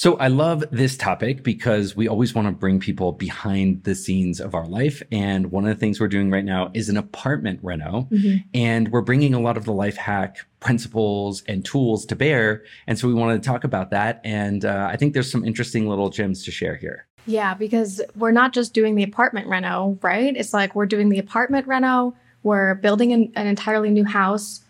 So 0.00 0.16
I 0.16 0.28
love 0.28 0.64
this 0.70 0.96
topic 0.96 1.42
because 1.42 1.94
we 1.94 2.08
always 2.08 2.34
want 2.34 2.48
to 2.48 2.52
bring 2.52 2.80
people 2.80 3.12
behind 3.12 3.84
the 3.84 3.94
scenes 3.94 4.40
of 4.40 4.54
our 4.54 4.66
life. 4.66 5.02
And 5.12 5.52
one 5.52 5.66
of 5.66 5.68
the 5.68 5.78
things 5.78 6.00
we're 6.00 6.08
doing 6.08 6.30
right 6.30 6.42
now 6.42 6.70
is 6.72 6.88
an 6.88 6.96
apartment 6.96 7.60
reno. 7.62 8.08
Mm-hmm. 8.10 8.48
And 8.54 8.90
we're 8.92 9.02
bringing 9.02 9.34
a 9.34 9.40
lot 9.40 9.58
of 9.58 9.66
the 9.66 9.74
life 9.74 9.98
hack 9.98 10.38
principles 10.58 11.42
and 11.46 11.62
tools 11.66 12.06
to 12.06 12.16
bear. 12.16 12.64
And 12.86 12.98
so 12.98 13.08
we 13.08 13.12
wanted 13.12 13.42
to 13.42 13.46
talk 13.46 13.62
about 13.62 13.90
that. 13.90 14.22
And 14.24 14.64
uh, 14.64 14.88
I 14.90 14.96
think 14.96 15.12
there's 15.12 15.30
some 15.30 15.44
interesting 15.44 15.86
little 15.86 16.08
gems 16.08 16.46
to 16.46 16.50
share 16.50 16.76
here. 16.76 17.06
Yeah, 17.26 17.52
because 17.52 18.00
we're 18.16 18.30
not 18.30 18.54
just 18.54 18.72
doing 18.72 18.94
the 18.94 19.02
apartment 19.02 19.48
reno, 19.48 19.98
right? 20.00 20.34
It's 20.34 20.54
like 20.54 20.74
we're 20.74 20.86
doing 20.86 21.10
the 21.10 21.18
apartment 21.18 21.66
reno, 21.66 22.16
we're 22.42 22.76
building 22.76 23.12
an, 23.12 23.32
an 23.36 23.46
entirely 23.46 23.90
new 23.90 24.06
house 24.06 24.62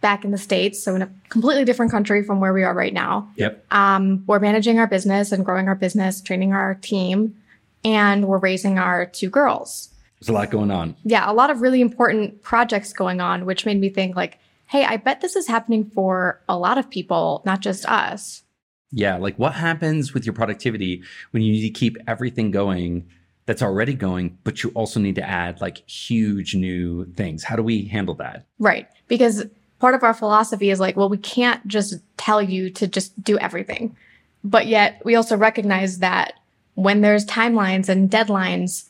back 0.00 0.24
in 0.24 0.30
the 0.30 0.38
States, 0.38 0.82
so 0.82 0.94
in 0.94 1.02
a 1.02 1.10
completely 1.28 1.64
different 1.64 1.90
country 1.90 2.22
from 2.22 2.40
where 2.40 2.52
we 2.52 2.62
are 2.62 2.74
right 2.74 2.94
now. 2.94 3.28
Yep. 3.36 3.64
Um, 3.72 4.24
we're 4.26 4.38
managing 4.38 4.78
our 4.78 4.86
business 4.86 5.32
and 5.32 5.44
growing 5.44 5.68
our 5.68 5.74
business, 5.74 6.20
training 6.20 6.52
our 6.52 6.74
team, 6.76 7.36
and 7.84 8.26
we're 8.26 8.38
raising 8.38 8.78
our 8.78 9.06
two 9.06 9.30
girls. 9.30 9.90
There's 10.20 10.28
a 10.28 10.32
lot 10.32 10.50
going 10.50 10.70
on. 10.70 10.96
Yeah, 11.04 11.30
a 11.30 11.32
lot 11.32 11.50
of 11.50 11.60
really 11.60 11.80
important 11.80 12.42
projects 12.42 12.92
going 12.92 13.20
on, 13.20 13.44
which 13.44 13.66
made 13.66 13.80
me 13.80 13.88
think 13.88 14.16
like, 14.16 14.38
hey, 14.66 14.84
I 14.84 14.96
bet 14.96 15.20
this 15.20 15.36
is 15.36 15.46
happening 15.46 15.90
for 15.90 16.40
a 16.48 16.58
lot 16.58 16.76
of 16.76 16.90
people, 16.90 17.42
not 17.44 17.60
just 17.60 17.86
us. 17.86 18.42
Yeah. 18.90 19.16
Like 19.16 19.36
what 19.38 19.54
happens 19.54 20.14
with 20.14 20.26
your 20.26 20.32
productivity 20.32 21.02
when 21.30 21.42
you 21.42 21.52
need 21.52 21.62
to 21.62 21.70
keep 21.70 21.96
everything 22.06 22.50
going 22.50 23.08
that's 23.46 23.62
already 23.62 23.94
going, 23.94 24.38
but 24.44 24.62
you 24.62 24.70
also 24.70 25.00
need 25.00 25.14
to 25.14 25.26
add 25.26 25.60
like 25.60 25.88
huge 25.88 26.54
new 26.54 27.06
things? 27.14 27.44
How 27.44 27.56
do 27.56 27.62
we 27.62 27.84
handle 27.86 28.14
that? 28.16 28.46
Right. 28.58 28.88
Because 29.06 29.46
part 29.78 29.94
of 29.94 30.02
our 30.02 30.14
philosophy 30.14 30.70
is 30.70 30.80
like, 30.80 30.96
well, 30.96 31.08
we 31.08 31.18
can't 31.18 31.66
just 31.66 31.94
tell 32.16 32.42
you 32.42 32.70
to 32.70 32.86
just 32.86 33.20
do 33.22 33.38
everything. 33.38 33.96
But 34.44 34.66
yet 34.66 35.02
we 35.04 35.14
also 35.14 35.36
recognize 35.36 35.98
that 35.98 36.34
when 36.74 37.00
there's 37.00 37.26
timelines 37.26 37.88
and 37.88 38.10
deadlines, 38.10 38.88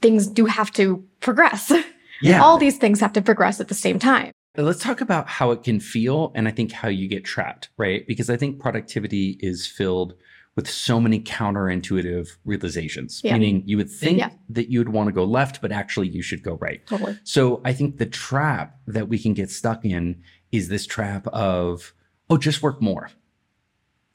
things 0.00 0.26
do 0.26 0.46
have 0.46 0.72
to 0.72 1.04
progress. 1.20 1.72
Yeah. 2.22 2.42
All 2.42 2.56
these 2.56 2.78
things 2.78 2.98
have 3.00 3.12
to 3.12 3.20
progress 3.20 3.60
at 3.60 3.68
the 3.68 3.74
same 3.74 3.98
time. 3.98 4.32
Let's 4.56 4.80
talk 4.82 5.02
about 5.02 5.28
how 5.28 5.50
it 5.50 5.62
can 5.62 5.80
feel 5.80 6.32
and 6.34 6.48
I 6.48 6.50
think 6.50 6.72
how 6.72 6.88
you 6.88 7.08
get 7.08 7.26
trapped, 7.26 7.68
right? 7.76 8.06
Because 8.06 8.30
I 8.30 8.38
think 8.38 8.58
productivity 8.58 9.36
is 9.40 9.66
filled 9.66 10.14
with 10.56 10.68
so 10.68 10.98
many 10.98 11.20
counterintuitive 11.20 12.28
realizations, 12.46 13.20
Yeah. 13.22 13.34
meaning 13.34 13.62
you 13.66 13.76
would 13.76 13.90
think 13.90 14.18
Yeah. 14.18 14.30
that 14.48 14.70
you 14.70 14.80
would 14.80 14.88
want 14.88 15.08
to 15.08 15.12
go 15.12 15.24
left, 15.24 15.60
but 15.60 15.70
actually 15.70 16.08
you 16.08 16.22
should 16.22 16.42
go 16.42 16.54
right. 16.54 16.84
Totally. 16.86 17.18
So 17.24 17.60
I 17.64 17.74
think 17.74 17.98
the 17.98 18.06
trap 18.06 18.78
that 18.86 19.08
we 19.08 19.18
can 19.18 19.34
get 19.34 19.50
stuck 19.50 19.84
in 19.84 20.22
is 20.50 20.68
this 20.68 20.86
trap 20.86 21.26
of, 21.28 21.92
oh, 22.30 22.38
just 22.38 22.62
work 22.62 22.80
more. 22.80 23.10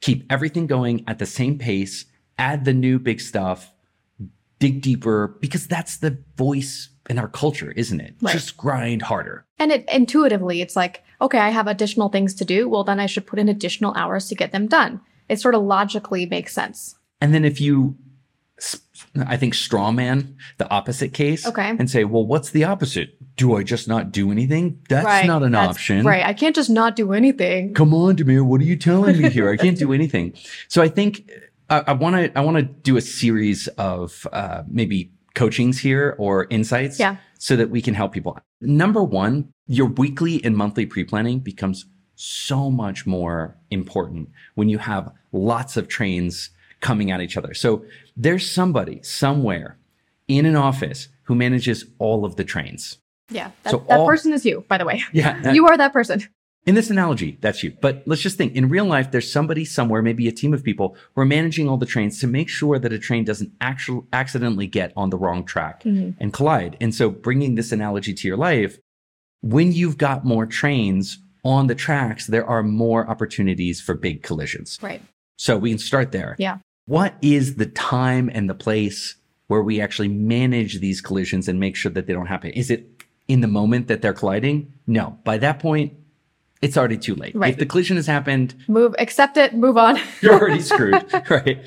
Keep 0.01 0.25
everything 0.31 0.65
going 0.65 1.03
at 1.07 1.19
the 1.19 1.27
same 1.27 1.59
pace, 1.59 2.05
add 2.39 2.65
the 2.65 2.73
new 2.73 2.97
big 2.97 3.21
stuff, 3.21 3.71
dig 4.57 4.81
deeper, 4.81 5.37
because 5.41 5.67
that's 5.67 5.97
the 5.97 6.17
voice 6.37 6.89
in 7.07 7.19
our 7.19 7.27
culture, 7.27 7.71
isn't 7.71 7.99
it? 7.99 8.15
Right. 8.19 8.31
Just 8.33 8.57
grind 8.57 9.03
harder. 9.03 9.45
And 9.59 9.71
it 9.71 9.85
intuitively, 9.91 10.61
it's 10.61 10.75
like, 10.75 11.03
okay, 11.19 11.37
I 11.37 11.49
have 11.49 11.67
additional 11.67 12.09
things 12.09 12.33
to 12.35 12.45
do. 12.45 12.67
Well, 12.67 12.83
then 12.83 12.99
I 12.99 13.05
should 13.05 13.27
put 13.27 13.37
in 13.37 13.47
additional 13.47 13.93
hours 13.93 14.27
to 14.29 14.35
get 14.35 14.51
them 14.51 14.67
done. 14.67 15.01
It 15.31 15.39
sort 15.39 15.55
of 15.55 15.63
logically 15.63 16.25
makes 16.25 16.53
sense. 16.53 16.95
And 17.21 17.33
then 17.33 17.45
if 17.45 17.61
you, 17.61 17.95
I 19.15 19.37
think, 19.37 19.53
straw 19.53 19.91
man 19.91 20.35
the 20.57 20.69
opposite 20.69 21.13
case 21.13 21.47
Okay. 21.47 21.69
and 21.69 21.89
say, 21.89 22.03
well, 22.03 22.25
what's 22.25 22.49
the 22.49 22.65
opposite? 22.65 23.15
Do 23.37 23.55
I 23.55 23.63
just 23.63 23.87
not 23.87 24.11
do 24.11 24.29
anything? 24.29 24.79
That's 24.89 25.25
not 25.25 25.41
an 25.41 25.53
That's- 25.53 25.69
option. 25.69 26.05
Right. 26.05 26.25
I 26.25 26.33
can't 26.33 26.53
just 26.55 26.69
not 26.69 26.97
do 26.97 27.13
anything. 27.13 27.73
Come 27.73 27.93
on, 27.93 28.17
Demir, 28.17 28.43
what 28.45 28.59
are 28.59 28.65
you 28.65 28.75
telling 28.75 29.21
me 29.21 29.29
here? 29.29 29.49
I 29.49 29.55
can't 29.55 29.77
do 29.77 29.93
anything. 29.93 30.33
So 30.67 30.81
I 30.81 30.89
think 30.89 31.31
I 31.69 31.93
want 31.93 32.15
to 32.17 32.37
I 32.37 32.41
want 32.41 32.57
to 32.57 32.63
do 32.63 32.97
a 32.97 33.01
series 33.01 33.67
of 33.77 34.27
uh, 34.33 34.63
maybe 34.67 35.13
coachings 35.33 35.79
here 35.79 36.15
or 36.19 36.45
insights, 36.49 36.99
Yeah. 36.99 37.15
so 37.39 37.55
that 37.55 37.69
we 37.69 37.81
can 37.81 37.93
help 37.93 38.11
people. 38.11 38.37
Number 38.59 39.01
one, 39.01 39.53
your 39.65 39.87
weekly 39.87 40.43
and 40.43 40.57
monthly 40.57 40.85
pre 40.85 41.05
planning 41.05 41.39
becomes 41.39 41.85
so 42.21 42.69
much 42.69 43.07
more 43.07 43.57
important 43.71 44.29
when 44.55 44.69
you 44.69 44.77
have 44.77 45.11
lots 45.31 45.75
of 45.75 45.87
trains 45.87 46.51
coming 46.79 47.11
at 47.11 47.21
each 47.21 47.35
other. 47.35 47.53
So 47.53 47.83
there's 48.15 48.49
somebody 48.49 49.01
somewhere 49.01 49.77
in 50.27 50.45
an 50.45 50.55
office 50.55 51.07
who 51.23 51.35
manages 51.35 51.85
all 51.97 52.23
of 52.23 52.35
the 52.35 52.43
trains. 52.43 52.97
Yeah. 53.29 53.51
That, 53.63 53.71
So 53.71 53.85
that 53.89 53.99
all- 53.99 54.07
person 54.07 54.33
is 54.33 54.45
you, 54.45 54.65
by 54.67 54.77
the 54.77 54.85
way. 54.85 55.01
Yeah, 55.13 55.51
you 55.51 55.67
are 55.67 55.77
that 55.77 55.93
person. 55.93 56.21
in 56.67 56.75
this 56.75 56.91
analogy, 56.91 57.39
that's 57.41 57.63
you. 57.63 57.75
But 57.81 58.03
let's 58.05 58.21
just 58.21 58.37
think 58.37 58.53
in 58.53 58.69
real 58.69 58.85
life, 58.85 59.09
there's 59.09 59.31
somebody 59.31 59.65
somewhere, 59.65 60.03
maybe 60.03 60.27
a 60.27 60.31
team 60.31 60.53
of 60.53 60.63
people 60.63 60.95
who 61.15 61.21
are 61.21 61.25
managing 61.25 61.67
all 61.67 61.77
the 61.77 61.87
trains 61.87 62.19
to 62.19 62.27
make 62.27 62.49
sure 62.49 62.77
that 62.77 62.93
a 62.93 62.99
train 62.99 63.23
doesn't 63.23 63.51
actually 63.61 64.03
accidentally 64.13 64.67
get 64.67 64.93
on 64.95 65.09
the 65.09 65.17
wrong 65.17 65.43
track 65.43 65.83
mm-hmm. 65.83 66.11
and 66.21 66.33
collide. 66.33 66.77
And 66.79 66.93
so 66.93 67.09
bringing 67.09 67.55
this 67.55 67.71
analogy 67.71 68.13
to 68.13 68.27
your 68.27 68.37
life, 68.37 68.77
when 69.41 69.71
you've 69.71 69.97
got 69.97 70.23
more 70.23 70.45
trains 70.45 71.17
on 71.43 71.67
the 71.67 71.75
tracks, 71.75 72.27
there 72.27 72.45
are 72.45 72.63
more 72.63 73.09
opportunities 73.09 73.81
for 73.81 73.93
big 73.95 74.23
collisions. 74.23 74.77
Right. 74.81 75.01
So 75.37 75.57
we 75.57 75.69
can 75.71 75.79
start 75.79 76.11
there. 76.11 76.35
Yeah. 76.37 76.59
What 76.85 77.15
is 77.21 77.55
the 77.55 77.65
time 77.65 78.29
and 78.33 78.49
the 78.49 78.53
place 78.53 79.15
where 79.47 79.61
we 79.61 79.81
actually 79.81 80.07
manage 80.07 80.79
these 80.79 81.01
collisions 81.01 81.47
and 81.47 81.59
make 81.59 81.75
sure 81.75 81.91
that 81.91 82.05
they 82.07 82.13
don't 82.13 82.27
happen? 82.27 82.51
Is 82.51 82.69
it 82.69 83.03
in 83.27 83.41
the 83.41 83.47
moment 83.47 83.87
that 83.87 84.01
they're 84.01 84.13
colliding? 84.13 84.71
No. 84.87 85.17
By 85.23 85.37
that 85.39 85.59
point, 85.59 85.93
it's 86.61 86.77
already 86.77 86.97
too 86.97 87.15
late. 87.15 87.35
Right. 87.35 87.53
If 87.53 87.59
the 87.59 87.65
collision 87.65 87.95
has 87.97 88.05
happened, 88.05 88.53
Move, 88.67 88.93
accept 88.99 89.35
it, 89.37 89.55
move 89.55 89.77
on. 89.77 89.99
you're 90.21 90.33
already 90.39 90.61
screwed, 90.71 91.03
right? 91.29 91.59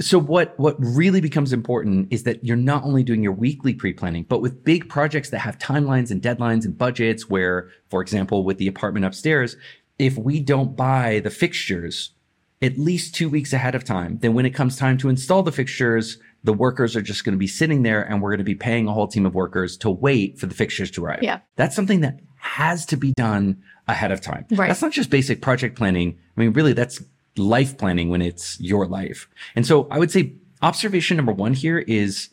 So 0.00 0.18
what 0.18 0.58
what 0.58 0.76
really 0.78 1.20
becomes 1.20 1.52
important 1.52 2.12
is 2.12 2.24
that 2.24 2.44
you're 2.44 2.56
not 2.56 2.84
only 2.84 3.02
doing 3.02 3.22
your 3.22 3.32
weekly 3.32 3.74
pre-planning, 3.74 4.24
but 4.28 4.40
with 4.40 4.64
big 4.64 4.88
projects 4.88 5.30
that 5.30 5.40
have 5.40 5.58
timelines 5.58 6.10
and 6.10 6.20
deadlines 6.22 6.64
and 6.64 6.76
budgets 6.76 7.28
where, 7.28 7.68
for 7.88 8.00
example, 8.00 8.44
with 8.44 8.58
the 8.58 8.66
apartment 8.66 9.06
upstairs, 9.06 9.56
if 9.98 10.16
we 10.16 10.40
don't 10.40 10.76
buy 10.76 11.20
the 11.20 11.30
fixtures 11.30 12.12
at 12.60 12.78
least 12.78 13.14
2 13.14 13.28
weeks 13.28 13.52
ahead 13.52 13.74
of 13.74 13.84
time, 13.84 14.18
then 14.18 14.34
when 14.34 14.44
it 14.46 14.50
comes 14.50 14.76
time 14.76 14.98
to 14.98 15.08
install 15.08 15.42
the 15.42 15.52
fixtures, 15.52 16.18
the 16.42 16.52
workers 16.52 16.96
are 16.96 17.02
just 17.02 17.24
going 17.24 17.34
to 17.34 17.38
be 17.38 17.46
sitting 17.46 17.82
there 17.82 18.02
and 18.02 18.20
we're 18.20 18.30
going 18.30 18.38
to 18.38 18.44
be 18.44 18.54
paying 18.54 18.88
a 18.88 18.92
whole 18.92 19.06
team 19.06 19.26
of 19.26 19.34
workers 19.34 19.76
to 19.76 19.90
wait 19.90 20.38
for 20.38 20.46
the 20.46 20.54
fixtures 20.54 20.90
to 20.92 21.04
arrive. 21.04 21.22
Yeah. 21.22 21.40
That's 21.56 21.76
something 21.76 22.00
that 22.00 22.20
has 22.36 22.86
to 22.86 22.96
be 22.96 23.12
done 23.12 23.62
ahead 23.86 24.12
of 24.12 24.20
time. 24.20 24.44
Right. 24.50 24.68
That's 24.68 24.82
not 24.82 24.92
just 24.92 25.10
basic 25.10 25.40
project 25.42 25.76
planning. 25.76 26.18
I 26.36 26.40
mean, 26.40 26.52
really, 26.52 26.72
that's 26.72 27.02
life 27.38 27.78
planning 27.78 28.08
when 28.08 28.22
it's 28.22 28.60
your 28.60 28.86
life. 28.86 29.28
And 29.54 29.66
so 29.66 29.88
I 29.90 29.98
would 29.98 30.10
say 30.10 30.34
observation 30.62 31.16
number 31.16 31.32
one 31.32 31.54
here 31.54 31.78
is 31.78 32.30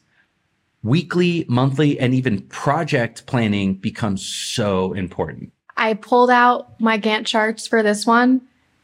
weekly, 0.83 1.45
monthly, 1.47 1.99
and 1.99 2.13
even 2.13 2.41
project 2.43 3.25
planning 3.25 3.75
becomes 3.75 4.25
so 4.25 4.93
important. 4.93 5.51
I 5.77 5.95
pulled 5.95 6.29
out 6.29 6.79
my 6.79 6.97
Gantt 6.97 7.25
charts 7.25 7.67
for 7.67 7.83
this 7.83 8.05
one. 8.05 8.41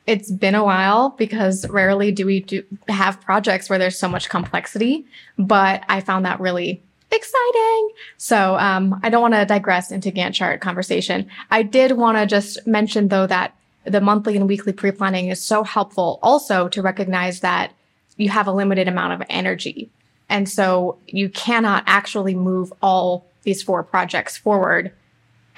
It's 0.07 0.31
been 0.31 0.55
a 0.55 0.63
while 0.63 1.11
because 1.11 1.67
rarely 1.69 2.11
do 2.11 2.25
we 2.25 2.41
do 2.41 2.63
have 2.87 3.21
projects 3.21 3.69
where 3.69 3.79
there's 3.79 3.97
so 3.97 4.09
much 4.09 4.29
complexity, 4.29 5.05
but 5.37 5.83
I 5.87 6.01
found 6.01 6.25
that 6.25 6.39
really 6.39 6.83
exciting. 7.11 7.89
So 8.17 8.55
um, 8.55 8.99
I 9.03 9.09
don't 9.09 9.21
want 9.21 9.35
to 9.35 9.45
digress 9.45 9.91
into 9.91 10.11
Gantt 10.11 10.33
chart 10.33 10.59
conversation. 10.59 11.29
I 11.51 11.61
did 11.63 11.93
want 11.93 12.17
to 12.17 12.25
just 12.25 12.65
mention 12.65 13.09
though 13.09 13.27
that 13.27 13.55
the 13.85 14.01
monthly 14.01 14.35
and 14.37 14.47
weekly 14.47 14.73
pre-planning 14.73 15.29
is 15.29 15.43
so 15.43 15.63
helpful 15.63 16.19
also 16.21 16.67
to 16.69 16.81
recognize 16.81 17.39
that 17.39 17.73
you 18.17 18.29
have 18.29 18.47
a 18.47 18.51
limited 18.51 18.87
amount 18.87 19.13
of 19.13 19.27
energy. 19.29 19.89
And 20.29 20.47
so 20.47 20.97
you 21.07 21.29
cannot 21.29 21.83
actually 21.87 22.35
move 22.35 22.71
all 22.81 23.25
these 23.43 23.63
four 23.63 23.83
projects 23.83 24.37
forward 24.37 24.91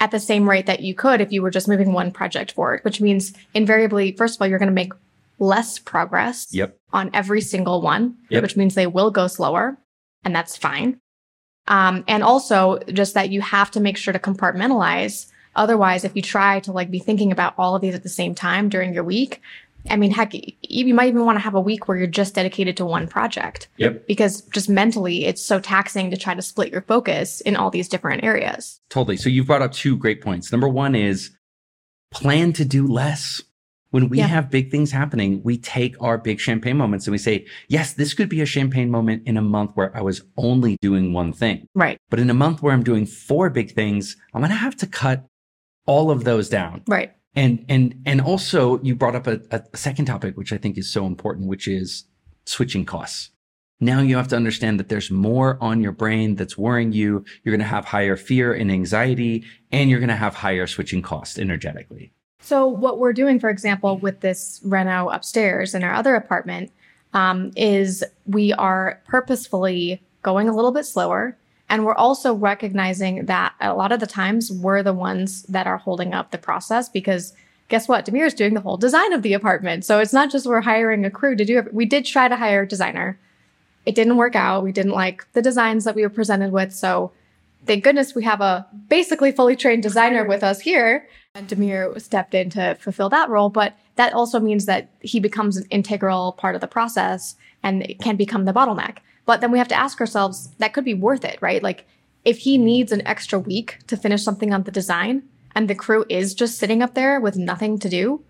at 0.00 0.10
the 0.10 0.18
same 0.20 0.48
rate 0.48 0.66
that 0.66 0.80
you 0.80 0.94
could 0.94 1.20
if 1.20 1.30
you 1.32 1.42
were 1.42 1.50
just 1.50 1.68
moving 1.68 1.92
one 1.92 2.10
project 2.10 2.52
forward, 2.52 2.80
which 2.82 3.00
means 3.00 3.32
invariably, 3.54 4.12
first 4.12 4.36
of 4.36 4.42
all, 4.42 4.48
you're 4.48 4.58
going 4.58 4.68
to 4.68 4.74
make 4.74 4.92
less 5.38 5.78
progress 5.78 6.46
Yep. 6.50 6.76
on 6.92 7.10
every 7.12 7.40
single 7.40 7.80
one, 7.82 8.16
Yep. 8.30 8.42
which 8.42 8.56
means 8.56 8.74
they 8.74 8.86
will 8.86 9.10
go 9.10 9.26
slower, 9.26 9.76
and 10.24 10.34
that's 10.34 10.56
fine. 10.56 10.98
Um, 11.68 12.04
and 12.08 12.22
also 12.22 12.78
just 12.92 13.14
that 13.14 13.30
you 13.30 13.40
have 13.40 13.70
to 13.72 13.80
make 13.80 13.96
sure 13.96 14.12
to 14.12 14.18
compartmentalize. 14.18 15.26
Otherwise, 15.56 16.04
if 16.04 16.14
you 16.16 16.22
try 16.22 16.60
to 16.60 16.72
like 16.72 16.90
be 16.90 16.98
thinking 16.98 17.32
about 17.32 17.54
all 17.58 17.74
of 17.76 17.82
these 17.82 17.94
at 17.94 18.02
the 18.02 18.08
same 18.08 18.34
time 18.34 18.68
during 18.68 18.92
your 18.94 19.04
week, 19.04 19.40
I 19.90 19.96
mean, 19.96 20.12
heck, 20.12 20.32
you 20.62 20.94
might 20.94 21.08
even 21.08 21.26
want 21.26 21.36
to 21.36 21.42
have 21.42 21.54
a 21.54 21.60
week 21.60 21.86
where 21.88 21.98
you're 21.98 22.06
just 22.06 22.34
dedicated 22.34 22.76
to 22.78 22.86
one 22.86 23.06
project 23.06 23.68
Yep. 23.76 24.06
because 24.06 24.40
just 24.42 24.68
mentally 24.70 25.26
it's 25.26 25.44
so 25.44 25.60
taxing 25.60 26.10
to 26.10 26.16
try 26.16 26.34
to 26.34 26.40
split 26.40 26.72
your 26.72 26.80
focus 26.82 27.42
in 27.42 27.54
all 27.54 27.70
these 27.70 27.88
different 27.88 28.24
areas. 28.24 28.80
Totally. 28.88 29.18
So 29.18 29.28
you've 29.28 29.46
brought 29.46 29.60
up 29.60 29.72
two 29.72 29.96
great 29.98 30.22
points. 30.22 30.50
Number 30.50 30.68
one 30.68 30.94
is 30.94 31.32
plan 32.10 32.52
to 32.54 32.64
do 32.64 32.86
less. 32.86 33.42
When 33.90 34.08
we 34.08 34.18
Yeah. 34.18 34.26
have 34.26 34.50
big 34.50 34.72
things 34.72 34.90
happening, 34.90 35.40
we 35.44 35.56
take 35.56 35.94
our 36.02 36.18
big 36.18 36.40
champagne 36.40 36.76
moments 36.76 37.06
and 37.06 37.12
we 37.12 37.18
say, 37.18 37.46
yes, 37.68 37.92
this 37.92 38.12
could 38.12 38.28
be 38.28 38.40
a 38.40 38.46
champagne 38.46 38.90
moment 38.90 39.22
in 39.24 39.36
a 39.36 39.42
month 39.42 39.70
where 39.74 39.96
I 39.96 40.00
was 40.00 40.22
only 40.36 40.76
doing 40.80 41.12
one 41.12 41.32
thing. 41.32 41.68
Right. 41.76 41.98
But 42.10 42.18
in 42.18 42.28
a 42.28 42.34
month 42.34 42.60
where 42.60 42.72
I'm 42.72 42.82
doing 42.82 43.06
four 43.06 43.50
big 43.50 43.72
things, 43.72 44.16
I'm 44.32 44.40
going 44.40 44.50
to 44.50 44.56
have 44.56 44.74
to 44.78 44.86
cut 44.88 45.26
all 45.86 46.10
of 46.10 46.24
those 46.24 46.48
down. 46.48 46.82
Right. 46.86 47.12
And 47.34 47.64
and 47.68 48.00
and 48.06 48.20
also 48.20 48.80
you 48.82 48.94
brought 48.94 49.16
up 49.16 49.26
a, 49.26 49.40
a 49.50 49.76
second 49.76 50.04
topic 50.06 50.36
which 50.36 50.52
I 50.52 50.56
think 50.56 50.78
is 50.78 50.90
so 50.90 51.06
important, 51.06 51.48
which 51.48 51.66
is 51.66 52.04
switching 52.46 52.84
costs. 52.84 53.30
Now 53.80 54.00
you 54.00 54.16
have 54.16 54.28
to 54.28 54.36
understand 54.36 54.78
that 54.78 54.88
there's 54.88 55.10
more 55.10 55.58
on 55.60 55.80
your 55.80 55.92
brain 55.92 56.36
that's 56.36 56.56
worrying 56.56 56.92
you. 56.92 57.24
You're 57.42 57.52
going 57.52 57.60
to 57.60 57.66
have 57.66 57.84
higher 57.84 58.16
fear 58.16 58.54
and 58.54 58.70
anxiety, 58.70 59.44
and 59.72 59.90
you're 59.90 59.98
going 59.98 60.08
to 60.08 60.16
have 60.16 60.34
higher 60.34 60.66
switching 60.66 61.02
costs 61.02 61.38
energetically. 61.38 62.12
So, 62.40 62.66
what 62.66 62.98
we're 62.98 63.12
doing, 63.12 63.40
for 63.40 63.50
example, 63.50 63.98
with 63.98 64.20
this 64.20 64.60
reno 64.64 65.08
upstairs 65.08 65.74
in 65.74 65.82
our 65.82 65.92
other 65.92 66.14
apartment, 66.14 66.70
um, 67.14 67.52
is 67.56 68.04
we 68.26 68.52
are 68.52 69.02
purposefully 69.06 70.02
going 70.22 70.48
a 70.48 70.54
little 70.54 70.72
bit 70.72 70.84
slower. 70.84 71.36
And 71.68 71.84
we're 71.84 71.94
also 71.94 72.34
recognizing 72.34 73.26
that 73.26 73.54
a 73.60 73.74
lot 73.74 73.92
of 73.92 74.00
the 74.00 74.06
times 74.06 74.52
we're 74.52 74.82
the 74.82 74.92
ones 74.92 75.42
that 75.44 75.66
are 75.66 75.78
holding 75.78 76.12
up 76.12 76.30
the 76.30 76.38
process 76.38 76.88
because 76.88 77.32
guess 77.68 77.88
what? 77.88 78.04
Demir 78.04 78.26
is 78.26 78.34
doing 78.34 78.54
the 78.54 78.60
whole 78.60 78.76
design 78.76 79.12
of 79.12 79.22
the 79.22 79.32
apartment. 79.32 79.84
So 79.84 79.98
it's 79.98 80.12
not 80.12 80.30
just 80.30 80.46
we're 80.46 80.60
hiring 80.60 81.04
a 81.04 81.10
crew 81.10 81.34
to 81.36 81.44
do 81.44 81.58
it. 81.58 81.72
We 81.72 81.86
did 81.86 82.04
try 82.04 82.28
to 82.28 82.36
hire 82.36 82.62
a 82.62 82.68
designer. 82.68 83.18
It 83.86 83.94
didn't 83.94 84.16
work 84.16 84.36
out. 84.36 84.62
We 84.62 84.72
didn't 84.72 84.92
like 84.92 85.26
the 85.32 85.42
designs 85.42 85.84
that 85.84 85.94
we 85.94 86.02
were 86.02 86.10
presented 86.10 86.52
with. 86.52 86.72
So 86.72 87.12
thank 87.66 87.84
goodness 87.84 88.14
we 88.14 88.24
have 88.24 88.40
a 88.40 88.66
basically 88.88 89.32
fully 89.32 89.56
trained 89.56 89.82
designer 89.82 90.24
with 90.24 90.42
us 90.42 90.60
here. 90.60 91.08
And 91.34 91.48
Demir 91.48 92.00
stepped 92.00 92.34
in 92.34 92.50
to 92.50 92.76
fulfill 92.76 93.08
that 93.10 93.30
role. 93.30 93.48
But 93.48 93.76
that 93.96 94.12
also 94.12 94.40
means 94.40 94.66
that 94.66 94.90
he 95.00 95.20
becomes 95.20 95.56
an 95.56 95.66
integral 95.70 96.32
part 96.32 96.54
of 96.54 96.60
the 96.60 96.66
process 96.66 97.36
and 97.62 97.82
it 97.82 98.00
can 98.00 98.16
become 98.16 98.44
the 98.44 98.52
bottleneck. 98.52 98.98
But 99.26 99.40
then 99.40 99.50
we 99.52 99.58
have 99.58 99.68
to 99.68 99.74
ask 99.74 100.00
ourselves, 100.00 100.50
that 100.58 100.72
could 100.74 100.84
be 100.84 100.94
worth 100.94 101.24
it, 101.24 101.38
right? 101.40 101.62
Like 101.62 101.86
if 102.24 102.38
he 102.38 102.58
needs 102.58 102.92
an 102.92 103.06
extra 103.06 103.38
week 103.38 103.78
to 103.86 103.96
finish 103.96 104.22
something 104.22 104.52
on 104.52 104.64
the 104.64 104.70
design 104.70 105.22
and 105.54 105.68
the 105.68 105.74
crew 105.74 106.04
is 106.08 106.34
just 106.34 106.58
sitting 106.58 106.82
up 106.82 106.94
there 106.94 107.20
with 107.20 107.36
nothing 107.36 107.78
to 107.78 107.88
do, 107.88 108.22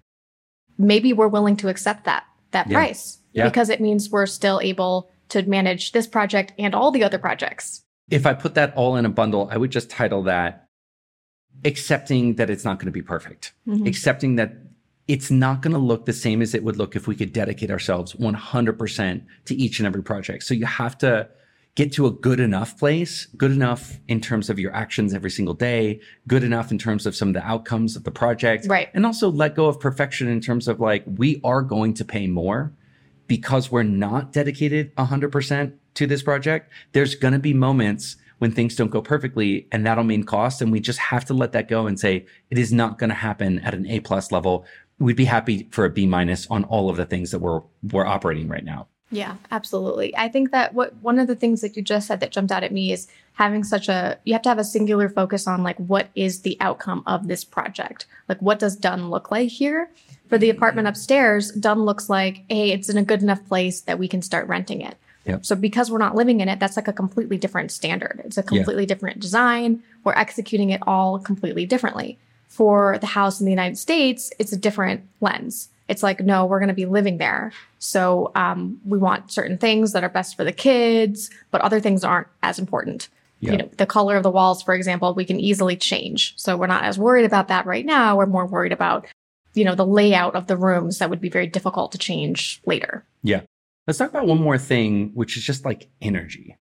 maybe 0.79 1.13
we're 1.13 1.29
willing 1.29 1.57
to 1.57 1.69
accept 1.69 2.05
that 2.05 2.25
that 2.51 2.69
Yeah. 2.69 2.75
price 2.79 3.19
Yeah. 3.33 3.45
because 3.49 3.69
it 3.69 3.81
means 3.81 4.11
we're 4.11 4.27
still 4.27 4.61
able 4.63 5.11
to 5.31 5.43
manage 5.49 5.91
this 5.93 6.07
project 6.07 6.53
and 6.59 6.75
all 6.75 6.91
the 6.93 7.03
other 7.03 7.19
projects. 7.19 7.83
If 8.11 8.27
I 8.27 8.35
put 8.35 8.55
that 8.55 8.73
all 8.77 8.95
in 8.97 9.07
a 9.07 9.09
bundle, 9.09 9.49
I 9.51 9.57
would 9.57 9.71
just 9.73 9.91
title 9.91 10.23
that 10.25 10.67
accepting 11.65 12.35
that 12.35 12.51
it's 12.51 12.65
not 12.65 12.79
going 12.79 12.87
to 12.87 12.93
be 12.93 13.03
perfect, 13.03 13.53
Mhm. 13.67 13.89
accepting 13.89 14.37
that 14.37 14.53
it's 15.07 15.31
not 15.31 15.61
going 15.61 15.73
to 15.73 15.79
look 15.79 16.07
the 16.07 16.13
same 16.13 16.41
as 16.41 16.55
it 16.55 16.65
would 16.65 16.77
look 16.77 16.97
if 16.97 17.07
we 17.07 17.15
could 17.15 17.33
dedicate 17.33 17.71
ourselves 17.71 18.15
100% 18.15 19.23
to 19.45 19.55
each 19.55 19.79
and 19.79 19.87
every 19.87 20.03
project. 20.03 20.45
So 20.45 20.55
you 20.55 20.67
have 20.67 20.97
to 20.99 21.29
get 21.75 21.93
to 21.93 22.07
a 22.07 22.11
good 22.11 22.41
enough 22.41 22.79
place, 22.79 23.27
good 23.37 23.51
enough 23.51 23.99
in 24.07 24.21
terms 24.21 24.49
of 24.49 24.59
your 24.59 24.73
actions 24.75 25.13
every 25.13 25.31
single 25.31 25.55
day, 25.55 26.01
good 26.29 26.45
enough 26.45 26.71
in 26.71 26.79
terms 26.79 27.05
of 27.05 27.17
some 27.17 27.29
of 27.29 27.35
the 27.35 27.45
outcomes 27.45 27.97
of 27.97 28.05
the 28.05 28.13
project. 28.13 28.67
Right. 28.69 28.89
And 28.95 29.05
also 29.05 29.31
let 29.31 29.57
go 29.57 29.67
of 29.67 29.81
perfection 29.81 30.29
in 30.29 30.41
terms 30.41 30.69
of 30.69 30.81
like, 30.81 31.03
we 31.07 31.41
are 31.43 31.63
going 31.63 31.95
to 31.95 32.05
pay 32.05 32.27
more 32.27 32.73
because 33.27 33.73
we're 33.73 33.83
not 33.83 34.33
dedicated 34.33 34.95
100% 34.97 35.73
to 35.95 36.07
this 36.07 36.23
project. 36.23 36.71
There's 36.93 37.15
going 37.15 37.35
to 37.35 37.41
be 37.41 37.53
moments 37.53 38.17
when 38.39 38.53
things 38.53 38.77
don't 38.77 38.91
go 38.91 39.01
perfectly 39.01 39.67
and 39.73 39.87
that'll 39.87 40.05
mean 40.05 40.25
cost. 40.25 40.61
And 40.61 40.71
we 40.71 40.81
just 40.81 40.99
have 40.99 41.25
to 41.27 41.35
let 41.35 41.53
that 41.53 41.69
go 41.69 41.87
and 41.87 41.99
say, 41.99 42.27
it 42.51 42.59
is 42.59 42.73
not 42.73 42.99
going 42.99 43.11
to 43.11 43.17
happen 43.17 43.59
at 43.61 43.75
an 43.75 43.87
A 43.87 44.01
plus 44.01 44.31
level. 44.31 44.65
We'd 44.99 45.17
be 45.17 45.25
happy 45.25 45.69
for 45.71 45.85
a 45.85 45.91
B 45.91 46.07
minus 46.07 46.47
on 46.49 46.65
all 46.65 46.89
of 46.89 46.97
the 46.97 47.05
things 47.05 47.31
that 47.33 47.41
we're, 47.41 47.63
we're 47.91 48.07
operating 48.07 48.49
right 48.49 48.65
now. 48.65 48.89
Yeah, 49.11 49.37
absolutely. 49.51 50.17
I 50.17 50.29
think 50.29 50.51
that 50.51 50.75
what 50.75 50.97
one 50.97 51.19
of 51.19 51.29
the 51.29 51.37
things 51.37 51.61
that 51.61 51.77
you 51.77 51.83
just 51.83 52.09
said 52.09 52.21
that 52.21 52.33
jumped 52.33 52.51
out 52.51 52.65
at 52.65 52.73
me 52.73 52.91
is 52.91 53.07
having 53.35 53.63
such 53.63 53.89
a 53.89 54.19
you 54.25 54.33
have 54.33 54.43
to 54.43 54.49
have 54.49 54.59
a 54.59 54.65
singular 54.65 55.09
focus 55.09 55.47
on 55.47 55.63
like 55.63 55.77
what 55.77 56.09
is 56.15 56.43
the 56.43 56.57
outcome 56.61 57.03
of 57.07 57.29
this 57.29 57.45
project? 57.45 58.07
Like 58.29 58.41
what 58.41 58.59
does 58.59 58.75
done 58.75 59.11
look 59.11 59.31
like 59.31 59.51
here? 59.51 59.91
For 60.29 60.39
the 60.39 60.51
apartment 60.51 60.89
upstairs, 60.89 61.53
done 61.53 61.85
looks 61.85 62.09
like, 62.09 62.45
hey, 62.49 62.73
it's 62.73 62.89
in 62.89 62.97
a 62.97 63.05
good 63.05 63.23
enough 63.23 63.47
place 63.47 63.83
that 63.83 63.99
we 63.99 64.09
can 64.09 64.23
start 64.23 64.49
renting 64.49 64.81
it. 64.81 64.97
Yep. 65.27 65.45
So 65.45 65.55
because 65.55 65.91
we're 65.91 65.99
not 65.99 66.17
living 66.17 66.41
in 66.41 66.49
it, 66.49 66.59
that's 66.59 66.77
like 66.77 66.89
a 66.89 66.93
completely 66.93 67.39
different 67.39 67.71
standard. 67.71 68.23
It's 68.25 68.39
a 68.39 68.43
completely 68.43 68.87
different 68.87 69.21
design. 69.21 69.83
We're 70.03 70.15
executing 70.15 70.71
it 70.71 70.81
all 70.87 71.19
completely 71.19 71.67
differently. 71.67 72.19
For 72.55 72.99
the 72.99 73.09
house 73.09 73.41
in 73.41 73.47
the 73.47 73.51
United 73.51 73.77
States, 73.77 74.31
it's 74.39 74.53
a 74.53 74.57
different 74.57 75.03
lens. 75.21 75.71
It's 75.89 76.05
like, 76.05 76.21
no, 76.21 76.47
we're 76.47 76.61
going 76.61 76.69
to 76.69 76.75
be 76.75 76.87
living 76.87 77.19
there. 77.19 77.53
So 77.81 78.31
um, 78.37 78.81
we 78.85 78.97
want 78.97 79.33
certain 79.33 79.59
things 79.59 79.93
that 79.93 80.05
are 80.05 80.09
best 80.09 80.37
for 80.37 80.45
the 80.45 80.53
kids, 80.53 81.31
but 81.51 81.63
other 81.63 81.81
things 81.81 82.05
aren't 82.05 82.29
as 82.45 82.61
important. 82.61 83.09
Yeah. 83.41 83.51
You 83.51 83.59
know, 83.59 83.71
the 83.77 83.87
color 83.87 84.17
of 84.17 84.23
the 84.23 84.31
walls, 84.31 84.63
for 84.63 84.73
example, 84.73 85.15
we 85.15 85.25
can 85.25 85.41
easily 85.41 85.77
change. 85.77 86.33
So 86.37 86.57
we're 86.57 86.69
not 86.69 86.85
as 86.85 86.97
worried 86.97 87.25
about 87.25 87.49
that 87.49 87.67
right 87.67 87.85
now. 87.85 88.17
We're 88.17 88.27
more 88.27 88.47
worried 88.47 88.73
about, 88.73 89.09
you 89.55 89.65
know, 89.65 89.75
the 89.75 89.85
layout 89.85 90.37
of 90.37 90.47
the 90.47 90.57
rooms 90.57 90.99
that 90.99 91.11
would 91.11 91.21
be 91.21 91.29
very 91.29 91.49
difficult 91.49 91.91
to 91.91 91.99
change 91.99 92.63
later. 92.67 93.05
Yeah. 93.25 93.41
Let's 93.89 93.99
talk 93.99 94.11
about 94.11 94.29
one 94.29 94.41
more 94.41 94.59
thing, 94.59 95.11
which 95.15 95.37
is 95.37 95.43
just 95.43 95.65
like 95.65 95.89
energy. 96.01 96.57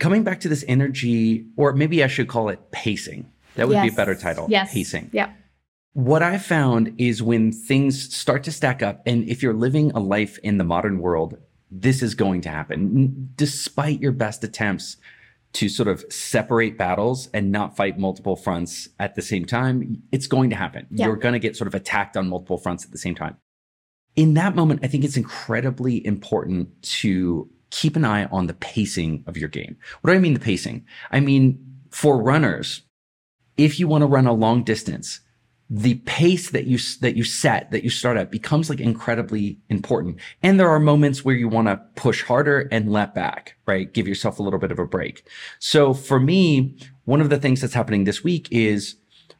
Coming 0.00 0.24
back 0.24 0.40
to 0.40 0.48
this 0.48 0.64
energy, 0.66 1.46
or 1.56 1.74
maybe 1.74 2.02
I 2.02 2.08
should 2.08 2.26
call 2.26 2.48
it 2.48 2.72
pacing. 2.72 3.30
That 3.56 3.68
would 3.68 3.82
be 3.82 3.88
a 3.88 3.92
better 3.92 4.14
title. 4.14 4.46
Yes. 4.48 4.72
Pacing. 4.72 5.10
Yeah. 5.12 5.32
What 5.92 6.22
I 6.22 6.36
found 6.38 6.94
is 6.98 7.22
when 7.22 7.52
things 7.52 8.14
start 8.14 8.44
to 8.44 8.52
stack 8.52 8.82
up, 8.82 9.02
and 9.06 9.26
if 9.28 9.42
you're 9.42 9.54
living 9.54 9.92
a 9.92 10.00
life 10.00 10.38
in 10.42 10.58
the 10.58 10.64
modern 10.64 10.98
world, 10.98 11.38
this 11.70 12.02
is 12.02 12.14
going 12.14 12.42
to 12.42 12.48
happen. 12.48 13.30
Despite 13.34 14.00
your 14.00 14.12
best 14.12 14.44
attempts 14.44 14.98
to 15.54 15.70
sort 15.70 15.88
of 15.88 16.04
separate 16.12 16.76
battles 16.76 17.30
and 17.32 17.50
not 17.50 17.76
fight 17.76 17.98
multiple 17.98 18.36
fronts 18.36 18.90
at 18.98 19.14
the 19.14 19.22
same 19.22 19.46
time, 19.46 20.02
it's 20.12 20.26
going 20.26 20.50
to 20.50 20.56
happen. 20.56 20.86
Yeah. 20.90 21.06
You're 21.06 21.16
going 21.16 21.32
to 21.32 21.38
get 21.38 21.56
sort 21.56 21.66
of 21.66 21.74
attacked 21.74 22.14
on 22.16 22.28
multiple 22.28 22.58
fronts 22.58 22.84
at 22.84 22.92
the 22.92 22.98
same 22.98 23.14
time. 23.14 23.38
In 24.16 24.34
that 24.34 24.54
moment, 24.54 24.80
I 24.82 24.88
think 24.88 25.02
it's 25.02 25.16
incredibly 25.16 26.04
important 26.06 26.82
to 27.00 27.50
keep 27.70 27.96
an 27.96 28.04
eye 28.04 28.26
on 28.26 28.46
the 28.46 28.54
pacing 28.54 29.24
of 29.26 29.36
your 29.36 29.48
game. 29.48 29.76
What 30.02 30.10
do 30.10 30.16
I 30.16 30.20
mean 30.20 30.34
the 30.34 30.40
pacing? 30.40 30.84
I 31.10 31.20
mean, 31.20 31.58
for 31.90 32.22
runners, 32.22 32.82
if 33.56 33.78
you 33.80 33.88
want 33.88 34.02
to 34.02 34.06
run 34.06 34.26
a 34.26 34.32
long 34.32 34.62
distance, 34.62 35.20
the 35.68 35.96
pace 36.04 36.50
that 36.50 36.66
you 36.66 36.78
that 37.00 37.16
you 37.16 37.24
set 37.24 37.72
that 37.72 37.82
you 37.82 37.90
start 37.90 38.16
at 38.16 38.30
becomes 38.30 38.70
like 38.70 38.78
incredibly 38.78 39.58
important. 39.68 40.18
And 40.42 40.60
there 40.60 40.70
are 40.70 40.78
moments 40.78 41.24
where 41.24 41.34
you 41.34 41.48
want 41.48 41.66
to 41.66 41.80
push 41.96 42.22
harder 42.22 42.68
and 42.70 42.92
let 42.92 43.14
back, 43.14 43.56
right? 43.66 43.92
Give 43.92 44.06
yourself 44.06 44.38
a 44.38 44.42
little 44.44 44.60
bit 44.60 44.70
of 44.70 44.78
a 44.78 44.86
break. 44.86 45.26
So 45.58 45.92
for 45.92 46.20
me, 46.20 46.76
one 47.04 47.20
of 47.20 47.30
the 47.30 47.38
things 47.38 47.60
that's 47.60 47.74
happening 47.74 48.04
this 48.04 48.22
week 48.22 48.46
is 48.52 48.96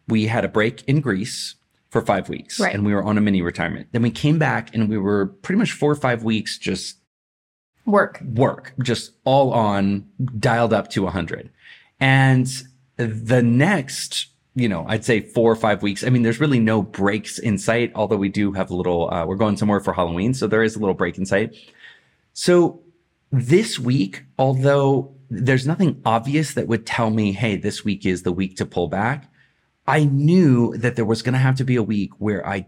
we 0.09 0.27
had 0.27 0.45
a 0.45 0.49
break 0.49 0.83
in 0.89 1.01
Greece 1.01 1.55
for 1.91 2.01
5 2.03 2.29
weeks 2.29 2.59
Right. 2.59 2.75
and 2.75 2.85
we 2.85 2.93
were 2.93 3.05
on 3.05 3.17
a 3.17 3.21
mini 3.21 3.41
retirement. 3.41 3.89
Then 3.93 4.03
we 4.03 4.11
came 4.11 4.39
back 4.39 4.75
and 4.75 4.89
we 4.89 4.99
were 4.99 5.27
pretty 5.27 5.59
much 5.59 5.71
4 5.73 5.93
or 5.93 5.95
5 5.95 6.25
weeks 6.25 6.59
just 6.59 6.97
Work. 7.85 8.21
work, 8.25 8.75
just 8.83 9.13
all 9.25 9.53
on, 9.53 10.07
dialed 10.41 10.73
up 10.73 10.89
to 10.91 11.05
100. 11.05 11.51
And 12.01 12.49
the 12.97 13.43
next, 13.43 14.29
you 14.55 14.69
know, 14.69 14.85
I'd 14.89 15.05
say 15.05 15.21
four 15.21 15.51
or 15.53 15.57
five 15.57 15.83
weeks. 15.83 16.03
I 16.05 16.09
mean, 16.11 16.23
there's 16.23 16.41
really 16.41 16.61
no 16.61 16.83
breaks 16.83 17.39
in 17.39 17.59
sight, 17.59 17.93
although 17.95 18.17
we 18.17 18.29
do 18.29 18.53
have 18.53 18.71
a 18.71 18.75
little, 18.77 19.13
uh, 19.13 19.27
we're 19.27 19.37
going 19.37 19.57
somewhere 19.57 19.81
for 19.81 19.93
Halloween. 19.93 20.33
So 20.35 20.47
there 20.47 20.63
is 20.63 20.77
a 20.77 20.79
little 20.79 20.95
break 20.95 21.19
in 21.19 21.27
sight. 21.27 21.55
So 22.33 22.81
this 23.31 23.79
week, 23.79 24.25
although 24.39 25.15
there's 25.29 25.67
nothing 25.67 26.01
obvious 26.05 26.55
that 26.55 26.69
would 26.69 26.87
tell 26.87 27.11
me, 27.11 27.33
hey, 27.33 27.57
this 27.57 27.85
week 27.85 28.07
is 28.07 28.23
the 28.23 28.33
week 28.33 28.57
to 28.57 28.67
pull 28.67 28.89
back, 28.89 29.31
I 29.87 30.05
knew 30.05 30.77
that 30.79 30.97
there 30.97 31.05
was 31.05 31.23
going 31.23 31.33
to 31.35 31.39
have 31.39 31.57
to 31.57 31.65
be 31.65 31.77
a 31.77 31.83
week 31.83 32.13
where 32.19 32.47
I 32.47 32.67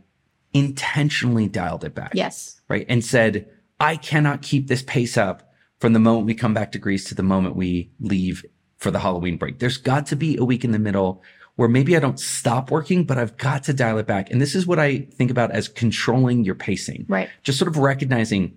intentionally 0.54 1.46
dialed 1.48 1.84
it 1.84 1.94
back 1.94 2.12
Yes. 2.14 2.60
right? 2.68 2.86
And 2.88 3.04
said, 3.04 3.48
I 3.80 3.96
cannot 3.96 4.42
keep 4.42 4.66
this 4.68 4.82
pace 4.82 5.16
up 5.16 5.52
from 5.78 5.92
the 5.92 5.98
moment 6.00 6.26
we 6.26 6.34
come 6.34 6.54
back 6.54 6.72
to 6.72 6.78
Greece 6.78 7.04
to 7.04 7.14
the 7.14 7.22
moment 7.22 7.54
we 7.54 7.90
leave 8.00 8.44
for 8.78 8.90
the 8.90 9.00
Halloween 9.00 9.36
break. 9.36 9.58
There's 9.58 9.76
got 9.76 10.06
to 10.06 10.16
be 10.16 10.36
a 10.36 10.44
week 10.44 10.64
in 10.64 10.72
the 10.72 10.78
middle 10.78 11.22
where 11.56 11.68
maybe 11.68 11.96
I 11.96 12.00
don't 12.00 12.20
stop 12.20 12.70
working, 12.70 13.02
but 13.02 13.18
I've 13.18 13.36
got 13.36 13.64
to 13.64 13.74
dial 13.74 13.98
it 13.98 14.06
back. 14.06 14.30
And 14.30 14.40
this 14.40 14.54
is 14.54 14.64
what 14.64 14.78
I 14.78 14.98
think 14.98 15.30
about 15.30 15.50
as 15.50 15.66
controlling 15.66 16.44
your 16.44 16.54
pacing. 16.54 17.04
Right. 17.08 17.28
Just 17.42 17.58
sort 17.58 17.68
of 17.68 17.76
recognizing, 17.76 18.56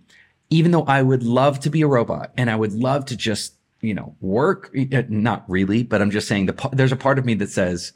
even 0.52 0.70
though 0.70 0.84
I 0.84 1.02
would 1.02 1.24
love 1.24 1.60
to 1.62 1.72
be 1.72 1.82
a 1.82 1.88
robot 1.88 2.32
and 2.38 2.50
I 2.50 2.56
would 2.56 2.74
love 2.74 3.06
to 3.06 3.18
just, 3.18 3.56
you 3.82 3.96
know, 3.96 4.16
work, 4.22 4.72
eh, 4.76 5.04
not 5.10 5.44
really, 5.50 5.82
but 5.82 6.00
I'm 6.00 6.12
just 6.12 6.28
saying 6.28 6.46
the, 6.46 6.70
there's 6.72 6.92
a 6.92 6.96
part 6.96 7.18
of 7.18 7.26
me 7.26 7.34
that 7.36 7.50
says, 7.50 7.92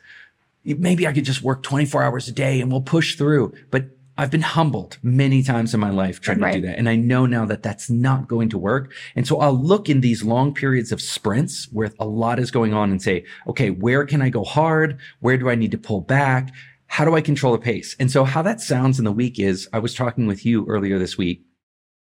maybe 0.63 1.05
I 1.05 1.13
could 1.13 1.25
just 1.25 1.43
work 1.43 1.61
24 1.61 2.01
hours 2.01 2.27
a 2.27 2.31
day 2.31 2.59
and 2.59 2.71
we'll 2.71 2.81
push 2.81 3.15
through. 3.15 3.53
But 3.69 3.85
I've 4.17 4.31
been 4.31 4.41
humbled 4.41 4.97
many 5.03 5.43
times 5.43 5.73
in 5.73 5.79
my 5.79 5.89
life 5.89 6.21
trying 6.21 6.39
to 6.39 6.51
do 6.51 6.61
that. 6.61 6.77
And 6.77 6.87
I 6.87 6.95
know 6.95 7.25
now 7.25 7.45
that 7.45 7.63
that's 7.63 7.89
not 7.89 8.29
going 8.29 8.49
to 8.49 8.57
work. 8.57 8.93
And 9.15 9.27
so 9.27 9.39
I'll 9.39 9.57
look 9.57 9.89
in 9.89 9.99
these 9.99 10.23
long 10.23 10.53
periods 10.53 10.93
of 10.93 11.01
sprints 11.01 11.67
where 11.71 11.91
a 11.99 12.05
lot 12.05 12.39
is 12.39 12.49
going 12.49 12.73
on 12.73 12.91
and 12.91 13.01
say, 13.01 13.25
okay, 13.47 13.71
where 13.71 14.05
can 14.05 14.21
I 14.21 14.29
go 14.29 14.43
hard? 14.45 14.99
Where 15.19 15.37
do 15.37 15.49
I 15.49 15.55
need 15.55 15.71
to 15.71 15.77
pull 15.77 15.99
back? 15.99 16.53
How 16.87 17.03
do 17.03 17.15
I 17.15 17.21
control 17.21 17.51
the 17.51 17.59
pace? 17.59 17.95
And 17.99 18.09
so 18.09 18.23
how 18.23 18.41
that 18.43 18.61
sounds 18.61 18.99
in 18.99 19.05
the 19.05 19.11
week 19.11 19.37
is 19.37 19.67
I 19.73 19.79
was 19.79 19.93
talking 19.93 20.27
with 20.27 20.45
you 20.45 20.65
earlier 20.67 20.97
this 20.97 21.17
week 21.17 21.43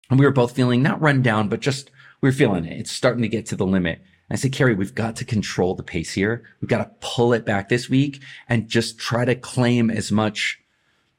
and 0.09 0.17
we 0.17 0.25
were 0.25 0.31
both 0.31 0.55
feeling 0.55 0.81
not 0.81 1.01
run 1.01 1.21
down, 1.21 1.49
but 1.49 1.59
just 1.59 1.91
we 2.21 2.29
were 2.29 2.33
feeling 2.33 2.63
it. 2.63 2.79
It's 2.79 2.91
starting 2.91 3.23
to 3.23 3.27
get 3.27 3.45
to 3.47 3.57
the 3.57 3.65
limit. 3.65 4.01
I 4.29 4.35
said, 4.35 4.51
Carey, 4.51 4.75
we've 4.75 4.95
got 4.95 5.15
to 5.17 5.25
control 5.25 5.75
the 5.75 5.83
pace 5.83 6.13
here. 6.13 6.43
We've 6.61 6.69
got 6.69 6.79
to 6.79 6.91
pull 6.99 7.33
it 7.33 7.45
back 7.45 7.69
this 7.69 7.89
week 7.89 8.21
and 8.47 8.67
just 8.67 8.97
try 8.97 9.25
to 9.25 9.35
claim 9.35 9.89
as 9.89 10.11
much 10.11 10.59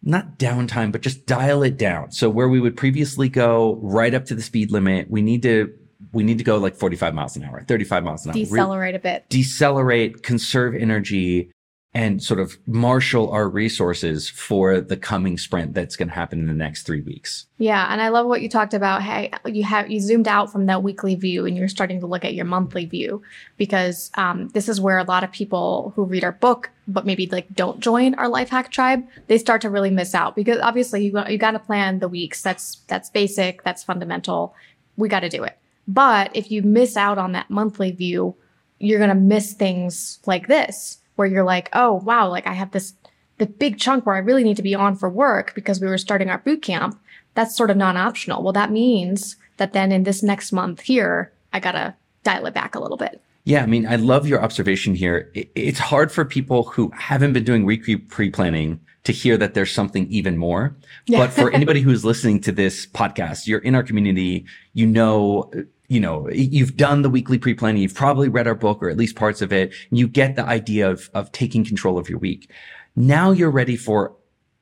not 0.03 0.39
downtime, 0.39 0.93
but 0.93 1.03
just 1.03 1.27
dial 1.27 1.63
it 1.63 1.77
down. 1.77 2.11
So 2.13 2.31
where 2.31 2.49
we 2.49 2.61
would 2.61 2.77
previously 2.77 3.29
go 3.29 3.79
right 3.83 4.15
up 4.15 4.25
to 4.27 4.35
the 4.35 4.43
speed 4.43 4.71
limit, 4.71 5.11
we 5.11 5.23
need 5.23 5.43
to 5.43 5.73
we 6.13 6.23
need 6.23 6.39
to 6.39 6.45
go 6.45 6.57
like 6.59 6.77
45 6.77 7.13
miles 7.15 7.37
an 7.37 7.45
hour, 7.45 7.65
35 7.67 8.05
miles 8.05 8.25
an 8.25 8.31
hour. 8.31 8.35
Re- 8.35 8.45
Decelerate 8.45 8.95
a 8.95 8.99
bit. 8.99 9.29
decelerate, 9.29 10.23
conserve 10.23 10.75
energy, 10.75 11.51
and 11.95 12.23
sort 12.23 12.39
of 12.39 12.59
marshal 12.67 13.31
our 13.31 13.49
resources 13.49 14.29
for 14.29 14.81
the 14.81 14.97
coming 14.97 15.39
sprint 15.39 15.73
that's 15.73 15.97
going 15.97 16.09
to 16.09 16.15
happen 16.15 16.39
in 16.39 16.47
the 16.47 16.53
next 16.53 16.83
three 16.83 17.01
weeks. 17.01 17.47
Yeah, 17.57 17.91
and 17.91 18.03
I 18.03 18.09
love 18.11 18.27
what 18.27 18.43
you 18.43 18.49
talked 18.49 18.75
about. 18.75 19.03
Hey, 19.03 19.33
you 19.47 19.65
have 19.65 19.91
you 19.91 19.99
zoomed 19.99 20.29
out 20.29 20.53
from 20.53 20.67
that 20.67 20.83
weekly 20.83 21.15
view, 21.15 21.47
and 21.47 21.57
you're 21.57 21.69
starting 21.69 22.01
to 22.01 22.07
look 22.07 22.25
at 22.25 22.35
your 22.35 22.45
monthly 22.45 22.85
view 22.85 23.23
because 23.57 24.11
um, 24.15 24.49
this 24.49 24.69
is 24.69 24.81
where 24.81 24.99
a 24.99 25.05
lot 25.05 25.25
of 25.25 25.33
people 25.33 25.93
who 25.97 26.05
read 26.05 26.25
our 26.25 26.33
book, 26.33 26.71
but 26.87 27.07
maybe 27.07 27.27
like 27.27 27.53
don't 27.55 27.81
join 27.81 28.15
our 28.15 28.29
life 28.29 28.51
hack 28.51 28.71
tribe, 28.71 29.07
they 29.27 29.39
start 29.39 29.63
to 29.63 29.71
really 29.71 29.91
miss 29.91 30.15
out 30.15 30.37
because 30.37 30.61
obviously 30.61 31.05
you 31.05 31.19
you 31.29 31.39
got 31.39 31.53
to 31.53 31.59
plan 31.59 32.01
the 32.01 32.09
weeks. 32.09 32.43
That's 32.43 32.77
that's 32.87 33.09
basic. 33.09 33.63
That's 33.63 33.83
fundamental. 33.83 34.55
We 34.97 35.09
got 35.09 35.21
to 35.21 35.29
do 35.31 35.43
it. 35.43 35.59
But 35.89 36.31
if 36.37 36.51
you 36.51 36.63
miss 36.63 36.99
out 36.99 37.17
on 37.17 37.33
that 37.33 37.49
monthly 37.49 37.93
view, 37.93 38.37
you're 38.79 39.01
gonna 39.01 39.15
miss 39.15 39.55
things 39.55 40.21
like 40.27 40.47
this, 40.47 40.99
where 41.19 41.29
you're 41.29 41.45
like, 41.45 41.69
oh 41.73 41.95
wow, 41.95 42.29
like 42.29 42.47
I 42.47 42.55
have 42.55 42.71
this 42.71 42.95
the 43.39 43.47
big 43.47 43.79
chunk 43.79 44.05
where 44.05 44.17
I 44.17 44.21
really 44.21 44.43
need 44.43 44.57
to 44.57 44.63
be 44.63 44.75
on 44.75 44.97
for 44.97 45.09
work 45.09 45.55
because 45.55 45.81
we 45.81 45.87
were 45.87 45.99
starting 45.99 46.29
our 46.29 46.39
boot 46.39 46.63
camp 46.63 46.99
that's 47.35 47.57
sort 47.57 47.71
of 47.71 47.77
non-optional. 47.77 48.43
Well, 48.43 48.53
that 48.53 48.73
means 48.73 49.37
that 49.59 49.73
then 49.73 49.93
in 49.93 50.03
this 50.03 50.25
next 50.25 50.51
month 50.51 50.81
here, 50.81 51.33
I 51.53 51.61
gotta 51.61 51.95
dial 52.25 52.47
it 52.47 52.55
back 52.55 52.75
a 52.75 52.81
little 52.81 52.97
bit. 52.97 53.23
Yeah, 53.45 53.63
I 53.63 53.67
mean, 53.67 53.87
I 53.87 53.97
love 53.97 54.27
your 54.27 54.43
observation 54.43 54.95
here. 54.95 55.31
It's 55.35 55.79
hard 55.79 56.13
for 56.13 56.25
people 56.25 56.65
who 56.65 56.91
haven't 56.91 57.33
been 57.33 57.45
doing 57.45 57.65
weekly 57.65 57.97
pre-planning 57.97 58.81
to 59.05 59.13
hear 59.13 59.37
that 59.39 59.55
there's 59.55 59.73
something 59.73 60.07
even 60.09 60.37
more. 60.37 60.77
Yeah. 61.07 61.21
But 61.21 61.31
for 61.31 61.51
anybody 61.55 61.81
who's 61.81 62.05
listening 62.05 62.41
to 62.43 62.53
this 62.53 62.87
podcast, 62.87 63.47
you're 63.47 63.61
in 63.61 63.75
our 63.75 63.83
community, 63.83 64.45
you 64.75 64.87
know, 64.87 65.51
you 65.89 66.01
know, 66.01 66.29
you've 66.31 66.77
done 66.77 67.03
the 67.03 67.11
weekly 67.11 67.39
pre-planning, 67.39 67.83
you've 67.83 67.95
probably 67.95 68.29
read 68.29 68.47
our 68.47 68.55
book 68.55 68.83
or 68.83 68.91
at 68.91 68.97
least 68.99 69.17
parts 69.17 69.41
of 69.41 69.53
it, 69.53 69.73
and 69.91 69.99
you 69.99 70.07
get 70.07 70.37
the 70.37 70.45
idea 70.45 70.91
of, 70.91 71.11
of 71.15 71.33
taking 71.33 71.65
control 71.65 71.99
of 71.99 72.09
your 72.09 72.19
week. 72.19 72.51
Now 72.95 73.31
you're 73.31 73.51
ready 73.51 73.77
for 73.77 74.15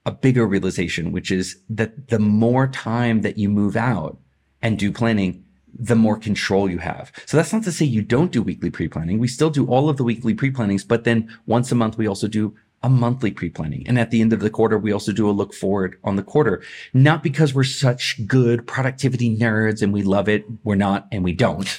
a 0.04 0.12
bigger 0.12 0.46
realization, 0.46 1.10
which 1.10 1.32
is 1.32 1.58
that 1.68 2.08
the 2.08 2.20
more 2.20 2.68
time 2.68 3.22
that 3.22 3.38
you 3.38 3.48
move 3.48 3.76
out 3.76 4.18
and 4.62 4.78
do 4.78 4.92
planning, 4.92 5.44
the 5.78 5.96
more 5.96 6.16
control 6.16 6.70
you 6.70 6.78
have. 6.78 7.10
So 7.26 7.36
that's 7.36 7.52
not 7.52 7.64
to 7.64 7.72
say 7.72 7.84
you 7.84 8.02
don't 8.02 8.30
do 8.30 8.42
weekly 8.42 8.70
pre-planning. 8.70 9.18
We 9.18 9.28
still 9.28 9.50
do 9.50 9.66
all 9.66 9.88
of 9.88 9.96
the 9.96 10.04
weekly 10.04 10.32
pre-plannings, 10.32 10.84
but 10.84 11.04
then 11.04 11.36
once 11.46 11.72
a 11.72 11.74
month, 11.74 11.98
we 11.98 12.06
also 12.06 12.28
do 12.28 12.54
a 12.82 12.88
monthly 12.88 13.30
pre-planning. 13.30 13.84
And 13.86 13.98
at 13.98 14.10
the 14.10 14.20
end 14.20 14.32
of 14.32 14.40
the 14.40 14.50
quarter, 14.50 14.78
we 14.78 14.92
also 14.92 15.12
do 15.12 15.28
a 15.28 15.32
look 15.32 15.54
forward 15.54 15.98
on 16.04 16.16
the 16.16 16.22
quarter. 16.22 16.62
Not 16.92 17.22
because 17.22 17.54
we're 17.54 17.64
such 17.64 18.26
good 18.26 18.66
productivity 18.66 19.36
nerds 19.36 19.82
and 19.82 19.92
we 19.92 20.02
love 20.02 20.28
it. 20.28 20.44
We're 20.62 20.76
not 20.76 21.08
and 21.10 21.24
we 21.24 21.32
don't. 21.32 21.78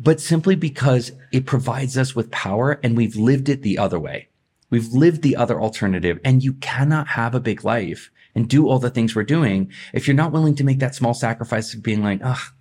but 0.00 0.20
simply 0.20 0.54
because 0.54 1.12
it 1.32 1.44
provides 1.44 1.98
us 1.98 2.16
with 2.16 2.30
power 2.30 2.80
and 2.82 2.96
we've 2.96 3.16
lived 3.16 3.48
it 3.48 3.62
the 3.62 3.78
other 3.78 3.98
way. 3.98 4.28
We've 4.70 4.88
lived 4.88 5.22
the 5.22 5.36
other 5.36 5.60
alternative 5.60 6.20
and 6.24 6.42
you 6.42 6.54
cannot 6.54 7.08
have 7.08 7.34
a 7.34 7.40
big 7.40 7.64
life 7.64 8.10
and 8.34 8.48
do 8.48 8.68
all 8.68 8.78
the 8.78 8.90
things 8.90 9.14
we're 9.14 9.24
doing 9.24 9.70
if 9.92 10.06
you're 10.06 10.14
not 10.14 10.32
willing 10.32 10.54
to 10.54 10.64
make 10.64 10.78
that 10.78 10.94
small 10.94 11.12
sacrifice 11.12 11.74
of 11.74 11.82
being 11.82 12.02
like, 12.02 12.20
ugh, 12.22 12.52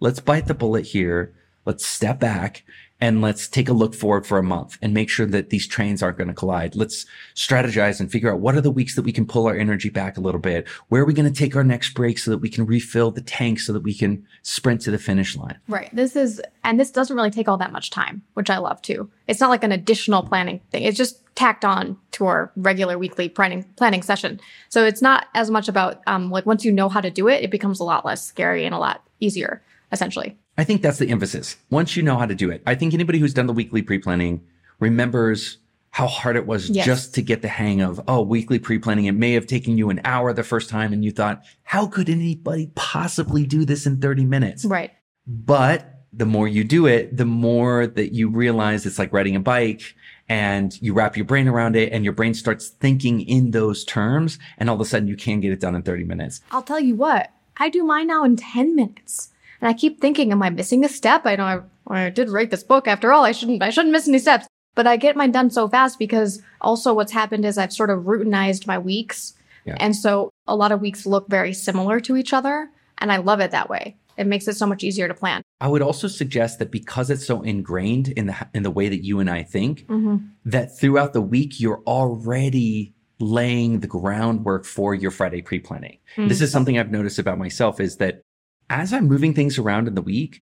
let's 0.00 0.20
bite 0.20 0.46
the 0.46 0.54
bullet 0.54 0.86
here. 0.86 1.34
Let's 1.66 1.84
step 1.84 2.18
back 2.20 2.64
and 3.00 3.20
let's 3.20 3.46
take 3.46 3.68
a 3.68 3.72
look 3.72 3.94
forward 3.94 4.26
for 4.26 4.38
a 4.38 4.42
month 4.42 4.76
and 4.82 4.92
make 4.92 5.08
sure 5.08 5.26
that 5.26 5.50
these 5.50 5.66
trains 5.66 6.02
aren't 6.02 6.18
going 6.18 6.28
to 6.28 6.34
collide. 6.34 6.74
Let's 6.74 7.06
strategize 7.34 8.00
and 8.00 8.10
figure 8.10 8.32
out 8.32 8.40
what 8.40 8.56
are 8.56 8.60
the 8.60 8.70
weeks 8.70 8.96
that 8.96 9.02
we 9.02 9.12
can 9.12 9.26
pull 9.26 9.46
our 9.46 9.56
energy 9.56 9.88
back 9.88 10.16
a 10.16 10.20
little 10.20 10.40
bit. 10.40 10.66
Where 10.88 11.02
are 11.02 11.04
we 11.04 11.14
going 11.14 11.32
to 11.32 11.38
take 11.38 11.54
our 11.54 11.62
next 11.62 11.94
break 11.94 12.18
so 12.18 12.30
that 12.32 12.38
we 12.38 12.48
can 12.48 12.66
refill 12.66 13.10
the 13.10 13.20
tank 13.20 13.60
so 13.60 13.72
that 13.72 13.82
we 13.82 13.94
can 13.94 14.26
sprint 14.42 14.80
to 14.82 14.90
the 14.90 14.98
finish 14.98 15.36
line? 15.36 15.58
Right. 15.68 15.94
This 15.94 16.16
is, 16.16 16.42
and 16.64 16.78
this 16.78 16.90
doesn't 16.90 17.14
really 17.14 17.30
take 17.30 17.48
all 17.48 17.58
that 17.58 17.72
much 17.72 17.90
time, 17.90 18.22
which 18.34 18.50
I 18.50 18.58
love 18.58 18.82
too. 18.82 19.08
It's 19.28 19.40
not 19.40 19.50
like 19.50 19.64
an 19.64 19.72
additional 19.72 20.22
planning 20.24 20.60
thing. 20.70 20.82
It's 20.82 20.98
just 20.98 21.22
tacked 21.36 21.64
on 21.64 21.96
to 22.10 22.26
our 22.26 22.50
regular 22.56 22.98
weekly 22.98 23.28
planning 23.28 23.62
planning 23.76 24.02
session. 24.02 24.40
So 24.70 24.84
it's 24.84 25.00
not 25.00 25.26
as 25.34 25.50
much 25.50 25.68
about 25.68 26.02
um, 26.08 26.30
like 26.30 26.46
once 26.46 26.64
you 26.64 26.72
know 26.72 26.88
how 26.88 27.00
to 27.00 27.10
do 27.10 27.28
it, 27.28 27.44
it 27.44 27.50
becomes 27.52 27.78
a 27.78 27.84
lot 27.84 28.04
less 28.04 28.24
scary 28.24 28.64
and 28.64 28.74
a 28.74 28.78
lot 28.78 29.04
easier, 29.20 29.62
essentially. 29.92 30.36
I 30.58 30.64
think 30.64 30.82
that's 30.82 30.98
the 30.98 31.08
emphasis. 31.10 31.56
Once 31.70 31.96
you 31.96 32.02
know 32.02 32.18
how 32.18 32.26
to 32.26 32.34
do 32.34 32.50
it, 32.50 32.62
I 32.66 32.74
think 32.74 32.92
anybody 32.92 33.20
who's 33.20 33.32
done 33.32 33.46
the 33.46 33.52
weekly 33.52 33.80
pre-planning 33.80 34.42
remembers 34.80 35.58
how 35.90 36.06
hard 36.08 36.36
it 36.36 36.46
was 36.46 36.68
Yes. 36.68 36.84
just 36.84 37.14
to 37.14 37.22
get 37.22 37.42
the 37.42 37.48
hang 37.48 37.80
of, 37.80 38.00
oh, 38.08 38.22
weekly 38.22 38.58
pre-planning. 38.58 39.06
It 39.06 39.12
may 39.12 39.32
have 39.32 39.46
taken 39.46 39.78
you 39.78 39.88
an 39.88 40.00
hour 40.04 40.32
the 40.32 40.42
first 40.42 40.68
time 40.68 40.92
and 40.92 41.04
you 41.04 41.12
thought, 41.12 41.42
how 41.62 41.86
could 41.86 42.08
anybody 42.10 42.70
possibly 42.74 43.46
do 43.46 43.64
this 43.64 43.86
in 43.86 44.00
30 44.00 44.24
minutes? 44.24 44.64
Right. 44.64 44.90
But 45.26 46.04
the 46.12 46.26
more 46.26 46.48
you 46.48 46.64
do 46.64 46.86
it, 46.86 47.16
the 47.16 47.24
more 47.24 47.86
that 47.86 48.12
you 48.12 48.28
realize 48.28 48.84
it's 48.84 48.98
like 48.98 49.12
riding 49.12 49.36
a 49.36 49.40
bike 49.40 49.94
and 50.28 50.76
you 50.82 50.92
wrap 50.92 51.16
your 51.16 51.24
brain 51.24 51.48
around 51.48 51.76
it 51.76 51.92
and 51.92 52.04
your 52.04 52.12
brain 52.12 52.34
starts 52.34 52.68
thinking 52.68 53.20
in 53.20 53.52
those 53.52 53.84
terms. 53.84 54.38
And 54.58 54.68
all 54.68 54.74
of 54.74 54.80
a 54.80 54.84
sudden 54.84 55.06
you 55.08 55.16
can 55.16 55.40
get 55.40 55.52
it 55.52 55.60
done 55.60 55.74
in 55.74 55.82
30 55.82 56.04
minutes. 56.04 56.40
I'll 56.50 56.62
tell 56.62 56.80
you 56.80 56.96
what, 56.96 57.30
I 57.56 57.68
do 57.70 57.82
mine 57.84 58.08
now 58.08 58.24
in 58.24 58.36
10 58.36 58.74
minutes. 58.74 59.30
And 59.60 59.68
I 59.68 59.72
keep 59.72 60.00
thinking, 60.00 60.32
am 60.32 60.42
I 60.42 60.50
missing 60.50 60.84
a 60.84 60.88
step? 60.88 61.22
I 61.24 61.36
know 61.36 61.64
I, 61.88 62.06
I 62.06 62.10
did 62.10 62.30
write 62.30 62.50
this 62.50 62.62
book 62.62 62.86
after 62.86 63.12
all. 63.12 63.24
I 63.24 63.32
shouldn't, 63.32 63.62
I 63.62 63.70
shouldn't 63.70 63.92
miss 63.92 64.08
any 64.08 64.18
steps. 64.18 64.46
But 64.74 64.86
I 64.86 64.96
get 64.96 65.16
mine 65.16 65.32
done 65.32 65.50
so 65.50 65.68
fast 65.68 65.98
because 65.98 66.40
also 66.60 66.94
what's 66.94 67.10
happened 67.10 67.44
is 67.44 67.58
I've 67.58 67.72
sort 67.72 67.90
of 67.90 68.04
routinized 68.04 68.66
my 68.66 68.78
weeks. 68.78 69.34
Yeah. 69.64 69.76
And 69.80 69.96
so 69.96 70.30
a 70.46 70.54
lot 70.54 70.70
of 70.70 70.80
weeks 70.80 71.04
look 71.06 71.28
very 71.28 71.52
similar 71.52 71.98
to 72.00 72.16
each 72.16 72.32
other. 72.32 72.70
And 72.98 73.10
I 73.10 73.16
love 73.16 73.40
it 73.40 73.50
that 73.50 73.68
way. 73.68 73.96
It 74.16 74.26
makes 74.26 74.46
it 74.48 74.56
so 74.56 74.66
much 74.66 74.82
easier 74.84 75.08
to 75.08 75.14
plan. 75.14 75.42
I 75.60 75.68
would 75.68 75.82
also 75.82 76.08
suggest 76.08 76.58
that 76.58 76.70
because 76.70 77.10
it's 77.10 77.26
so 77.26 77.42
ingrained 77.42 78.08
in 78.08 78.26
the 78.26 78.36
in 78.52 78.64
the 78.64 78.70
way 78.70 78.88
that 78.88 79.04
you 79.04 79.20
and 79.20 79.30
I 79.30 79.42
think, 79.44 79.86
Mm-hmm. 79.86 80.16
that 80.46 80.76
throughout 80.78 81.12
the 81.12 81.20
week 81.20 81.60
you're 81.60 81.82
already 81.86 82.94
laying 83.20 83.80
the 83.80 83.86
groundwork 83.86 84.64
for 84.64 84.94
your 84.94 85.10
Friday 85.10 85.42
pre-planning. 85.42 85.98
Mm. 86.16 86.28
This 86.28 86.40
is 86.40 86.52
something 86.52 86.78
I've 86.78 86.90
noticed 86.90 87.18
about 87.18 87.38
myself 87.38 87.80
is 87.80 87.96
that 87.96 88.22
as 88.70 88.92
I'm 88.92 89.06
moving 89.06 89.34
things 89.34 89.58
around 89.58 89.88
in 89.88 89.94
the 89.94 90.02
week, 90.02 90.42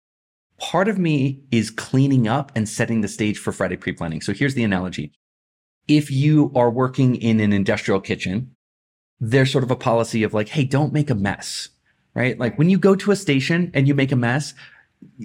part 0.59 0.89
of 0.89 0.99
me 0.99 1.43
is 1.51 1.71
cleaning 1.71 2.29
up 2.29 2.53
and 2.55 2.69
setting 2.69 3.01
the 3.01 3.09
stage 3.09 3.39
for 3.39 3.53
Friday 3.53 3.77
pre-planning. 3.77 4.21
So 4.21 4.33
here's 4.33 4.55
the 4.55 4.65
analogy. 4.65 5.13
If 5.89 6.11
you 6.11 6.53
are 6.55 6.71
working 6.71 7.17
in 7.17 7.41
an 7.41 7.53
industrial 7.53 8.01
kitchen, 8.01 8.55
there's 9.19 9.51
sort 9.51 9.65
of 9.65 9.71
a 9.71 9.77
policy 9.77 10.23
of 10.23 10.35
like, 10.35 10.49
hey, 10.49 10.65
don't 10.65 10.93
make 10.93 11.11
a 11.11 11.15
mess, 11.15 11.69
right? 12.15 12.39
Like 12.39 12.59
when 12.59 12.71
you 12.71 12.79
go 12.79 12.95
to 12.95 13.11
a 13.11 13.17
station 13.17 13.71
and 13.75 13.89
you 13.89 13.95
make 13.95 14.13
a 14.13 14.17
mess, 14.17 14.55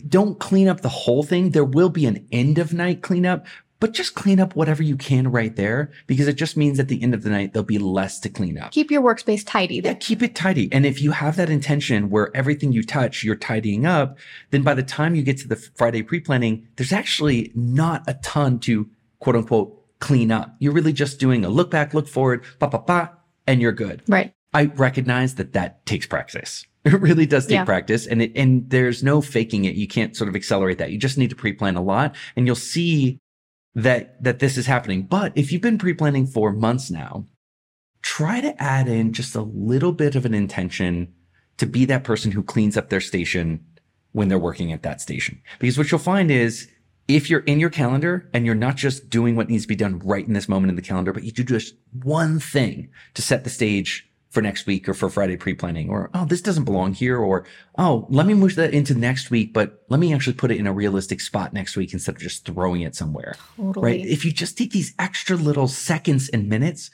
don't 0.07 0.39
clean 0.39 0.67
up 0.67 0.81
the 0.81 0.89
whole 0.89 1.23
thing. 1.23 1.49
There 1.49 1.65
will 1.65 1.89
be 1.89 2.05
an 2.05 2.27
end 2.31 2.57
of 2.57 2.73
night 2.73 3.01
cleanup, 3.01 3.45
but 3.79 3.91
just 3.93 4.15
clean 4.15 4.39
up 4.39 4.55
whatever 4.55 4.81
you 4.81 4.95
can 4.95 5.29
right 5.31 5.55
there 5.55 5.91
because 6.07 6.27
it 6.27 6.33
just 6.35 6.55
means 6.57 6.79
at 6.79 6.87
the 6.87 7.01
end 7.03 7.13
of 7.13 7.23
the 7.23 7.29
night, 7.29 7.53
there'll 7.53 7.65
be 7.65 7.77
less 7.77 8.19
to 8.21 8.29
clean 8.29 8.57
up. 8.57 8.71
Keep 8.71 8.89
your 8.91 9.01
workspace 9.01 9.43
tidy. 9.45 9.81
Yeah, 9.83 9.93
keep 9.95 10.21
it 10.23 10.33
tidy. 10.35 10.69
And 10.71 10.85
if 10.85 11.01
you 11.01 11.11
have 11.11 11.35
that 11.35 11.49
intention 11.49 12.09
where 12.09 12.35
everything 12.35 12.71
you 12.71 12.83
touch, 12.83 13.23
you're 13.23 13.35
tidying 13.35 13.85
up, 13.85 14.17
then 14.51 14.63
by 14.63 14.73
the 14.73 14.83
time 14.83 15.13
you 15.15 15.23
get 15.23 15.37
to 15.39 15.47
the 15.47 15.55
Friday 15.55 16.03
pre-planning, 16.03 16.67
there's 16.77 16.93
actually 16.93 17.51
not 17.53 18.03
a 18.07 18.13
ton 18.15 18.59
to 18.59 18.89
quote 19.19 19.35
unquote 19.35 19.81
clean 19.99 20.31
up. 20.31 20.55
You're 20.59 20.73
really 20.73 20.93
just 20.93 21.19
doing 21.19 21.43
a 21.45 21.49
look 21.49 21.69
back, 21.71 21.93
look 21.93 22.07
forward, 22.07 22.43
pa 22.59 22.67
pa 22.67 22.77
pa, 22.79 23.11
and 23.47 23.61
you're 23.61 23.71
good. 23.71 24.03
Right. 24.07 24.33
I 24.53 24.65
recognize 24.65 25.35
that 25.35 25.53
that 25.53 25.85
takes 25.85 26.05
practice. 26.05 26.65
It 26.85 26.93
really 27.01 27.25
does 27.25 27.47
take 27.47 27.55
Yeah. 27.55 27.65
practice 27.65 28.05
and 28.05 28.21
it, 28.21 28.31
and 28.35 28.69
there's 28.69 29.01
no 29.03 29.19
faking 29.19 29.65
it. 29.65 29.73
You 29.73 29.87
can't 29.87 30.15
sort 30.15 30.27
of 30.29 30.35
accelerate 30.35 30.77
that. 30.77 30.91
You 30.91 30.99
just 30.99 31.17
need 31.17 31.31
to 31.31 31.35
pre-plan 31.35 31.75
a 31.77 31.81
lot 31.81 32.15
and 32.35 32.45
you'll 32.45 32.55
see 32.55 33.19
that, 33.75 34.21
that 34.23 34.39
this 34.39 34.57
is 34.57 34.65
happening. 34.65 35.03
But 35.03 35.33
if 35.35 35.51
you've 35.51 35.61
been 35.61 35.77
pre-planning 35.77 36.25
for 36.25 36.51
months 36.51 36.89
now, 36.89 37.25
try 38.01 38.41
to 38.41 38.61
add 38.61 38.87
in 38.87 39.13
just 39.13 39.35
a 39.35 39.41
little 39.41 39.91
bit 39.91 40.15
of 40.15 40.25
an 40.25 40.33
intention 40.33 41.13
to 41.57 41.65
be 41.65 41.85
that 41.85 42.03
person 42.03 42.31
who 42.31 42.43
cleans 42.43 42.77
up 42.77 42.89
their 42.89 43.01
station 43.01 43.65
when 44.11 44.29
they're 44.29 44.39
working 44.39 44.71
at 44.71 44.83
that 44.83 45.01
station. 45.01 45.41
Because 45.59 45.77
what 45.77 45.91
you'll 45.91 45.99
find 45.99 46.31
is 46.31 46.69
if 47.07 47.29
you're 47.29 47.41
in 47.41 47.59
your 47.59 47.69
calendar 47.69 48.29
and 48.33 48.45
you're 48.45 48.55
not 48.55 48.75
just 48.75 49.09
doing 49.09 49.35
what 49.35 49.49
needs 49.49 49.63
to 49.63 49.67
be 49.67 49.75
done 49.75 49.99
right 49.99 50.25
in 50.25 50.33
this 50.33 50.49
moment 50.49 50.69
in 50.69 50.75
the 50.75 50.81
calendar, 50.81 51.13
but 51.13 51.23
you 51.23 51.31
do 51.31 51.43
just 51.43 51.75
one 52.03 52.39
thing 52.39 52.89
to 53.13 53.21
set 53.21 53.43
the 53.43 53.49
stage 53.49 54.09
for 54.35 54.41
next 54.41 54.67
week 54.67 54.87
or 54.87 54.93
for 54.93 55.09
Friday 55.09 55.37
pre-planning 55.37 55.89
or, 55.89 56.11
oh, 56.13 56.25
this 56.25 56.41
doesn't 56.41 56.65
belong 56.65 56.93
here 56.93 57.17
or, 57.17 57.45
oh, 57.79 58.05
let 58.09 58.27
me 58.27 58.35
move 58.35 58.55
that 58.55 58.73
into 58.73 58.93
next 58.93 59.31
week, 59.31 59.53
but 59.53 59.83
let 59.89 59.99
me 59.99 60.13
actually 60.13 60.33
put 60.35 60.51
it 60.51 60.57
in 60.57 60.67
a 60.67 60.73
realistic 60.73 61.21
spot 61.21 61.53
next 61.53 61.75
week 61.75 61.93
instead 61.93 62.15
of 62.15 62.21
just 62.21 62.45
throwing 62.45 62.81
it 62.81 62.93
somewhere 62.93 63.35
Totally. 63.55 63.83
right? 63.83 64.05
If 64.05 64.23
you 64.23 64.31
just 64.31 64.57
take 64.57 64.71
these 64.71 64.93
extra 64.99 65.37
little 65.37 65.67
seconds 65.67 66.29
and 66.29 66.47
minutes, 66.47 66.91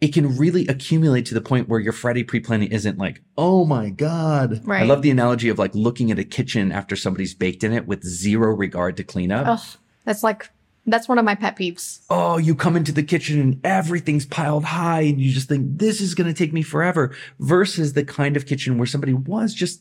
it 0.00 0.12
can 0.12 0.36
really 0.36 0.66
accumulate 0.66 1.24
to 1.26 1.34
the 1.34 1.40
point 1.40 1.68
where 1.68 1.80
your 1.80 1.92
Friday 1.94 2.22
pre-planning 2.22 2.70
isn't 2.70 2.98
like, 2.98 3.22
oh 3.38 3.64
my 3.64 3.88
God. 3.88 4.60
Right. 4.64 4.82
I 4.82 4.84
love 4.84 5.02
the 5.02 5.10
analogy 5.10 5.48
of 5.48 5.58
like 5.58 5.74
looking 5.74 6.10
at 6.10 6.18
a 6.18 6.24
kitchen 6.24 6.70
after 6.70 6.94
somebody's 6.94 7.34
baked 7.34 7.64
in 7.64 7.72
it 7.72 7.86
with 7.86 8.04
zero 8.04 8.54
regard 8.54 8.96
to 8.98 9.04
cleanup. 9.04 9.46
Ugh, 9.46 9.78
that's 10.04 10.22
like 10.22 10.50
That's 10.86 11.08
one 11.08 11.18
of 11.18 11.24
my 11.24 11.34
pet 11.34 11.56
peeves. 11.56 12.00
Oh, 12.10 12.36
you 12.36 12.54
come 12.54 12.76
into 12.76 12.92
the 12.92 13.02
kitchen 13.02 13.40
and 13.40 13.60
everything's 13.64 14.26
piled 14.26 14.64
high 14.64 15.00
and 15.02 15.20
you 15.20 15.32
just 15.32 15.48
think 15.48 15.78
this 15.78 16.00
is 16.00 16.14
going 16.14 16.26
to 16.26 16.34
take 16.34 16.52
me 16.52 16.62
forever 16.62 17.14
versus 17.38 17.94
the 17.94 18.04
kind 18.04 18.36
of 18.36 18.46
kitchen 18.46 18.76
where 18.76 18.86
somebody 18.86 19.14
was 19.14 19.54
just 19.54 19.80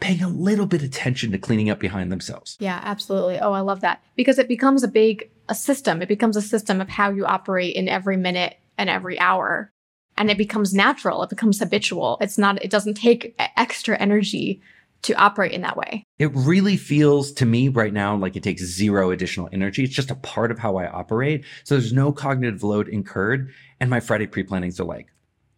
paying 0.00 0.22
a 0.22 0.28
little 0.28 0.66
bit 0.66 0.82
attention 0.82 1.32
to 1.32 1.38
cleaning 1.38 1.70
up 1.70 1.80
behind 1.80 2.12
themselves. 2.12 2.56
Yeah, 2.60 2.80
absolutely. 2.82 3.38
Oh, 3.40 3.52
I 3.52 3.60
love 3.60 3.80
that 3.80 4.02
because 4.16 4.38
it 4.38 4.48
becomes 4.48 4.82
a 4.82 4.88
big 4.88 5.28
a 5.48 5.54
system. 5.54 6.02
It 6.02 6.08
becomes 6.08 6.36
a 6.36 6.42
system 6.42 6.80
of 6.80 6.88
how 6.88 7.10
you 7.10 7.26
operate 7.26 7.74
in 7.74 7.88
every 7.88 8.16
minute 8.16 8.58
and 8.78 8.88
every 8.88 9.18
hour. 9.18 9.72
And 10.16 10.30
it 10.30 10.38
becomes 10.38 10.72
natural. 10.74 11.22
It 11.22 11.30
becomes 11.30 11.58
habitual. 11.58 12.18
It's 12.20 12.38
not 12.38 12.62
it 12.62 12.70
doesn't 12.70 12.94
take 12.94 13.34
extra 13.56 13.98
energy 13.98 14.60
to 15.02 15.14
operate 15.14 15.52
in 15.52 15.62
that 15.62 15.76
way. 15.76 16.06
It 16.18 16.30
really 16.34 16.76
feels 16.76 17.32
to 17.32 17.46
me 17.46 17.68
right 17.68 17.92
now 17.92 18.16
like 18.16 18.36
it 18.36 18.42
takes 18.42 18.62
zero 18.62 19.10
additional 19.10 19.48
energy. 19.52 19.84
It's 19.84 19.94
just 19.94 20.10
a 20.10 20.16
part 20.16 20.50
of 20.50 20.58
how 20.58 20.76
I 20.76 20.86
operate. 20.88 21.44
So 21.64 21.74
there's 21.74 21.92
no 21.92 22.12
cognitive 22.12 22.62
load 22.62 22.88
incurred. 22.88 23.52
And 23.80 23.90
my 23.90 24.00
Friday 24.00 24.26
pre 24.26 24.44
plannings 24.44 24.78
are 24.78 24.84
like 24.84 25.08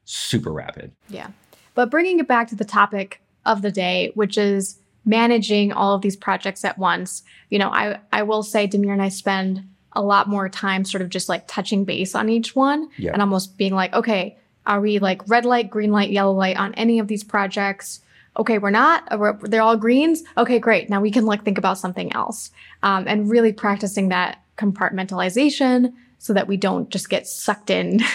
super 0.05 0.53
rapid. 0.53 0.93
Yeah. 1.09 1.29
But 1.75 1.91
bringing 1.91 2.21
it 2.21 2.29
back 2.29 2.49
to 2.49 2.57
the 2.57 2.65
topic 2.65 3.21
of 3.45 3.63
the 3.63 3.71
day, 3.71 4.13
which 4.15 4.39
is 4.39 4.79
managing 5.05 5.73
all 5.73 5.95
of 5.95 6.03
these 6.03 6.17
projects 6.17 6.65
at 6.65 6.79
once, 6.79 7.23
you 7.51 7.59
know, 7.59 7.69
I, 7.69 8.01
I 8.13 8.23
will 8.23 8.43
say 8.43 8.67
Demir 8.67 8.93
and 8.93 9.03
I 9.03 9.11
spend 9.11 9.69
a 9.93 10.03
lot 10.03 10.29
more 10.29 10.49
time 10.49 10.85
sort 10.85 11.03
of 11.03 11.09
just 11.11 11.29
like 11.29 11.47
touching 11.47 11.85
base 11.85 12.15
on 12.15 12.29
each 12.29 12.57
one 12.57 12.89
and 13.13 13.21
almost 13.21 13.57
being 13.59 13.75
like, 13.75 13.93
okay, 13.93 14.39
are 14.67 14.81
we 14.81 14.99
like 14.99 15.29
red 15.29 15.45
light, 15.45 15.71
green 15.71 15.93
light, 15.93 16.11
yellow 16.11 16.33
light 16.33 16.57
on 16.57 16.75
any 16.75 16.99
of 16.99 17.07
these 17.07 17.23
projects? 17.23 18.01
Okay, 18.37 18.59
we're 18.59 18.71
not. 18.71 19.07
Uh, 19.11 19.33
they're 19.43 19.63
all 19.63 19.77
greens. 19.77 20.23
Okay, 20.37 20.59
great. 20.59 20.91
Now 20.91 21.01
we 21.01 21.11
can 21.11 21.25
like 21.25 21.45
think 21.45 21.59
about 21.59 21.79
something 21.79 22.13
else, 22.15 22.51
um, 22.83 23.07
and 23.07 23.31
really 23.31 23.53
practicing 23.53 24.09
that 24.09 24.43
compartmentalization 24.57 25.93
so 26.19 26.33
that 26.33 26.49
we 26.49 26.57
don't 26.57 26.91
just 26.91 27.11
get 27.11 27.27
sucked 27.27 27.71
in. 27.71 28.01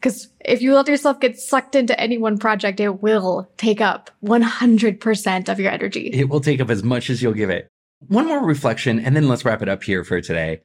Because 0.00 0.28
if 0.40 0.62
you 0.62 0.74
let 0.74 0.88
yourself 0.88 1.20
get 1.20 1.38
sucked 1.38 1.74
into 1.74 1.98
any 2.00 2.16
one 2.16 2.38
project, 2.38 2.80
it 2.80 3.02
will 3.02 3.50
take 3.58 3.82
up 3.82 4.10
100% 4.24 5.48
of 5.50 5.60
your 5.60 5.70
energy. 5.70 6.08
It 6.14 6.30
will 6.30 6.40
take 6.40 6.58
up 6.58 6.70
as 6.70 6.82
much 6.82 7.10
as 7.10 7.22
you'll 7.22 7.34
give 7.34 7.50
it. 7.50 7.68
One 8.08 8.26
more 8.26 8.42
reflection, 8.42 8.98
and 8.98 9.14
then 9.14 9.28
let's 9.28 9.44
wrap 9.44 9.60
it 9.60 9.68
up 9.68 9.82
here 9.82 10.02
for 10.04 10.22
today. 10.22 10.62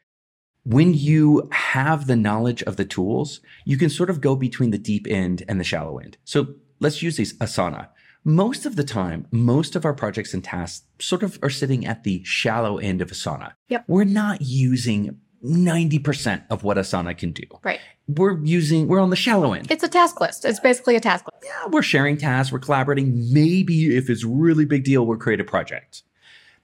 When 0.63 0.93
you 0.93 1.49
have 1.51 2.07
the 2.07 2.15
knowledge 2.15 2.63
of 2.63 2.77
the 2.77 2.85
tools, 2.85 3.41
you 3.65 3.77
can 3.77 3.89
sort 3.89 4.09
of 4.09 4.21
go 4.21 4.37
between 4.37 4.71
the 4.71 4.77
deep 4.77 5.05
end 5.09 5.43
and 5.49 5.59
the 5.59 5.65
shallow 5.65 5.97
end. 5.97 6.17
So 6.23 6.55
let's 6.79 7.03
use 7.03 7.17
these 7.17 7.37
Asana. 7.39 7.89
Most 8.27 8.65
of 8.65 8.75
the 8.75 8.83
time, 8.83 9.27
most 9.29 9.75
of 9.75 9.85
our 9.85 9.93
projects 9.93 10.33
and 10.33 10.43
tasks 10.43 10.83
sort 10.99 11.21
of 11.21 11.37
are 11.43 11.49
sitting 11.51 11.85
at 11.85 12.03
the 12.03 12.23
shallow 12.23 12.79
end 12.79 12.99
of 12.99 13.11
Asana. 13.11 13.53
Yep. 13.69 13.85
We're 13.87 14.03
not 14.03 14.41
using 14.41 15.19
90% 15.43 16.43
of 16.49 16.63
what 16.63 16.77
Asana 16.77 17.15
can 17.15 17.33
do. 17.33 17.43
Right. 17.63 17.79
We're 18.07 18.43
using, 18.43 18.87
we're 18.87 18.99
on 18.99 19.11
the 19.11 19.15
shallow 19.15 19.53
end. 19.53 19.69
It's 19.69 19.83
a 19.83 19.87
task 19.87 20.19
list. 20.19 20.43
It's 20.43 20.59
basically 20.59 20.95
a 20.95 20.99
task 20.99 21.25
list. 21.31 21.45
yeah, 21.45 21.67
we're 21.69 21.83
sharing 21.83 22.17
tasks, 22.17 22.51
we're 22.51 22.57
collaborating. 22.57 23.31
Maybe 23.31 23.95
if 23.95 24.09
it's 24.09 24.23
really 24.23 24.65
big 24.65 24.85
deal, 24.85 25.05
we'll 25.05 25.19
create 25.19 25.39
a 25.39 25.43
project. 25.43 26.01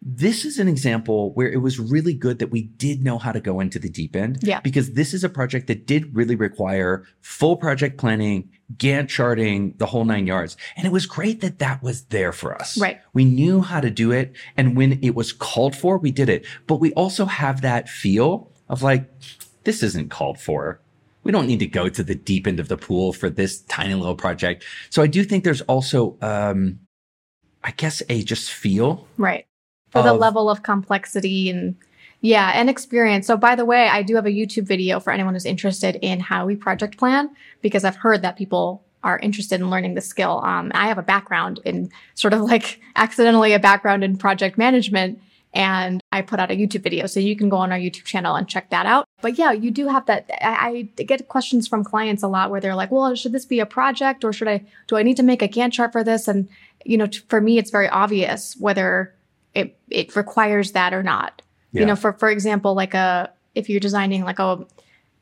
This 0.04 0.46
is 0.46 0.58
an 0.58 0.68
example 0.68 1.32
where 1.34 1.52
it 1.52 1.62
was 1.62 1.80
really 1.80 2.16
good 2.16 2.40
that 2.40 2.50
we 2.50 2.64
did 2.64 3.04
know 3.04 3.20
how 3.20 3.32
to 3.32 3.40
go 3.40 3.60
into 3.60 3.78
the 3.78 3.90
deep 3.90 4.16
end. 4.16 4.40
Yeah. 4.42 4.60
Because 4.62 4.94
this 4.94 5.14
is 5.14 5.24
a 5.24 5.30
project 5.30 5.68
that 5.68 5.86
did 5.86 6.16
really 6.16 6.36
require 6.36 7.06
full 7.22 7.56
project 7.56 8.00
planning, 8.00 8.50
Gantt 8.78 9.10
charting, 9.10 9.76
the 9.78 9.86
whole 9.86 10.04
nine 10.04 10.26
yards. 10.26 10.58
And 10.76 10.88
it 10.88 10.92
was 10.92 11.06
great 11.06 11.42
that 11.42 11.60
that 11.60 11.84
was 11.84 12.06
there 12.06 12.32
for 12.32 12.56
us. 12.56 12.80
Right. 12.80 13.00
We 13.14 13.26
knew 13.26 13.62
how 13.62 13.80
to 13.80 13.92
do 13.92 14.12
it. 14.12 14.36
And 14.58 14.76
when 14.76 15.00
it 15.04 15.14
was 15.14 15.32
called 15.32 15.76
for, 15.76 16.00
we 16.00 16.12
did 16.12 16.30
it. 16.30 16.48
But 16.66 16.78
we 16.78 16.92
also 16.94 17.26
have 17.26 17.62
that 17.62 17.88
feel 17.88 18.52
of 18.70 18.82
like, 18.82 19.08
this 19.66 19.84
isn't 19.84 20.10
called 20.10 20.40
for. 20.40 20.82
We 21.24 21.32
don't 21.32 21.46
need 21.46 21.60
to 21.60 21.68
go 21.68 21.90
to 21.90 22.04
the 22.04 22.16
deep 22.16 22.48
end 22.48 22.60
of 22.60 22.70
the 22.70 22.78
pool 22.78 23.14
for 23.14 23.30
this 23.30 23.62
tiny 23.62 23.94
little 23.94 24.16
project. 24.16 24.66
So 24.90 25.04
I 25.04 25.08
do 25.08 25.24
think 25.24 25.44
there's 25.44 25.62
also, 25.62 26.18
um, 26.24 26.80
I 27.64 27.70
guess, 27.70 28.02
a 28.10 28.24
just 28.24 28.52
feel. 28.52 29.08
Right. 29.18 29.46
For 29.92 30.02
the 30.04 30.14
level 30.14 30.50
of 30.50 30.64
complexity 30.64 31.50
and 31.50 31.76
yeah, 32.22 32.52
and 32.54 32.70
experience. 32.70 33.26
So 33.28 33.36
by 33.36 33.56
the 33.56 33.66
way, 33.66 33.88
I 33.88 34.04
do 34.04 34.16
have 34.16 34.26
a 34.26 34.32
YouTube 34.32 34.68
video 34.68 35.00
for 35.00 35.12
anyone 35.12 35.34
who's 35.34 35.46
interested 35.46 35.98
in 36.02 36.20
how 36.20 36.46
we 36.46 36.56
project 36.56 36.98
plan 36.98 37.36
because 37.62 37.84
I've 37.84 37.96
heard 37.96 38.22
that 38.22 38.38
people 38.38 38.84
are 39.04 39.18
interested 39.20 39.60
in 39.60 39.72
learning 39.72 39.96
the 39.96 40.02
skill. 40.02 40.42
Um, 40.46 40.72
I 40.76 40.88
have 40.88 41.00
a 41.00 41.04
background 41.04 41.60
in 41.66 41.90
sort 42.14 42.34
of 42.34 42.42
like 42.42 42.80
accidentally 42.96 43.54
a 43.54 43.60
background 43.60 44.04
in 44.04 44.18
project 44.18 44.58
management 44.58 45.20
and 45.54 46.02
I 46.12 46.22
put 46.22 46.40
out 46.40 46.52
a 46.52 46.56
YouTube 46.56 46.84
video. 46.84 47.08
So 47.08 47.20
you 47.20 47.36
can 47.36 47.50
go 47.50 47.58
on 47.58 47.72
our 47.72 47.78
YouTube 47.78 48.06
channel 48.06 48.36
and 48.36 48.48
check 48.48 48.70
that 48.70 48.86
out. 48.86 49.06
But 49.22 49.38
yeah, 49.38 49.52
you 49.52 49.72
do 49.72 49.88
have 49.88 50.06
that. 50.06 50.30
I, 50.42 50.90
I 50.98 51.04
get 51.04 51.28
questions 51.28 51.68
from 51.68 51.84
clients 51.84 52.24
a 52.24 52.28
lot 52.28 52.52
where 52.52 52.62
they're 52.62 52.76
like, 52.76 52.92
well, 52.92 53.14
should 53.16 53.34
this 53.34 53.46
be 53.46 53.60
a 53.60 53.66
project 53.66 54.24
or 54.24 54.32
should 54.32 54.48
I, 54.48 54.64
do 54.88 54.96
I 54.96 55.04
need 55.04 55.18
to 55.18 55.24
make 55.24 55.42
a 55.42 55.48
Gantt 55.50 55.74
chart 55.74 55.92
for 55.92 56.04
this? 56.04 56.28
And, 56.28 56.48
you 56.86 56.98
know, 56.98 57.08
t- 57.08 57.20
for 57.28 57.42
me, 57.42 57.58
it's 57.58 57.72
very 57.72 57.90
obvious 57.90 58.56
whether 58.60 59.14
it, 59.56 59.78
it 59.90 60.16
requires 60.16 60.72
that 60.74 60.94
or 60.94 61.04
not. 61.04 61.42
Yeah. 61.72 61.82
You 61.82 61.86
know, 61.88 61.96
for, 61.96 62.14
for 62.14 62.30
example, 62.30 62.74
like 62.74 62.94
a, 62.94 63.32
if 63.56 63.70
you're 63.70 63.80
designing 63.80 64.24
like 64.24 64.40
a, 64.40 64.66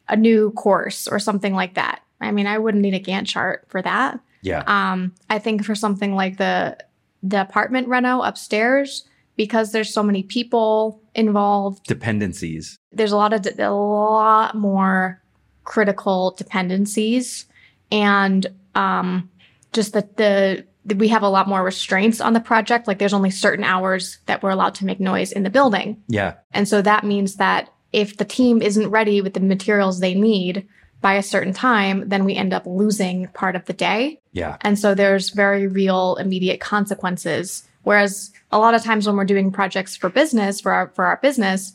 a 0.08 0.16
new 0.16 0.52
course 0.52 1.08
or 1.08 1.20
something 1.20 1.54
like 1.54 1.76
that. 1.76 2.02
I 2.22 2.32
mean, 2.32 2.48
I 2.48 2.58
wouldn't 2.58 2.82
need 2.82 2.96
a 2.96 3.00
Gantt 3.00 3.28
chart 3.28 3.66
for 3.70 3.82
that. 3.82 4.20
Yeah. 4.42 4.64
Um, 4.68 5.14
I 5.30 5.40
think 5.40 5.64
for 5.64 5.76
something 5.76 6.16
like 6.16 6.38
the 6.38 6.78
the 7.22 7.42
apartment 7.42 7.88
reno 7.88 8.22
upstairs, 8.22 9.06
because 9.36 9.72
there's 9.72 9.94
so 9.94 10.02
many 10.02 10.24
people 10.24 11.02
involved, 11.16 11.86
Dependencies. 11.86 12.78
there's 12.92 13.12
a 13.12 13.18
lot 13.18 13.34
of 13.34 13.46
a 13.60 13.70
lot 13.70 14.56
more 14.56 15.22
critical 15.66 16.32
dependencies, 16.38 17.46
and 17.92 18.48
um, 18.76 19.30
just 19.74 19.94
that 19.94 20.18
the 20.18 20.66
we 20.94 21.08
have 21.10 21.24
a 21.24 21.30
lot 21.30 21.48
more 21.48 21.64
restraints 21.64 22.22
on 22.22 22.34
the 22.34 22.40
project. 22.40 22.88
Like 22.88 23.00
there's 23.00 23.14
only 23.14 23.32
certain 23.32 23.64
hours 23.64 24.20
that 24.26 24.42
we're 24.42 24.50
allowed 24.50 24.76
to 24.76 24.86
make 24.86 25.00
noise 25.00 25.32
in 25.32 25.44
the 25.44 25.50
building. 25.50 26.02
Yeah. 26.08 26.36
And 26.52 26.68
so 26.68 26.82
that 26.82 27.04
means 27.04 27.36
that 27.36 27.74
if 27.92 28.18
the 28.18 28.26
team 28.26 28.62
isn't 28.62 28.90
ready 28.90 29.22
with 29.22 29.34
the 29.34 29.40
materials 29.40 30.00
they 30.00 30.14
need 30.14 30.68
by 31.02 31.14
a 31.14 31.24
certain 31.24 31.54
time, 31.54 32.10
then 32.10 32.26
we 32.26 32.36
end 32.36 32.54
up 32.54 32.66
losing 32.66 33.28
part 33.30 33.56
of 33.56 33.66
the 33.66 33.74
day. 33.74 34.20
Yeah. 34.34 34.58
And 34.62 34.78
so 34.78 34.94
there's 34.94 35.30
very 35.30 35.68
real 35.68 36.16
immediate 36.16 36.60
consequences. 36.60 37.68
Whereas 37.84 38.32
a 38.52 38.60
lot 38.60 38.74
of 38.74 38.84
times 38.84 39.08
when 39.08 39.16
we're 39.16 39.26
doing 39.26 39.52
projects 39.52 39.96
for 39.96 40.10
business, 40.10 40.60
for 40.60 40.72
our 40.72 40.90
for 40.90 41.06
our 41.06 41.18
business, 41.22 41.74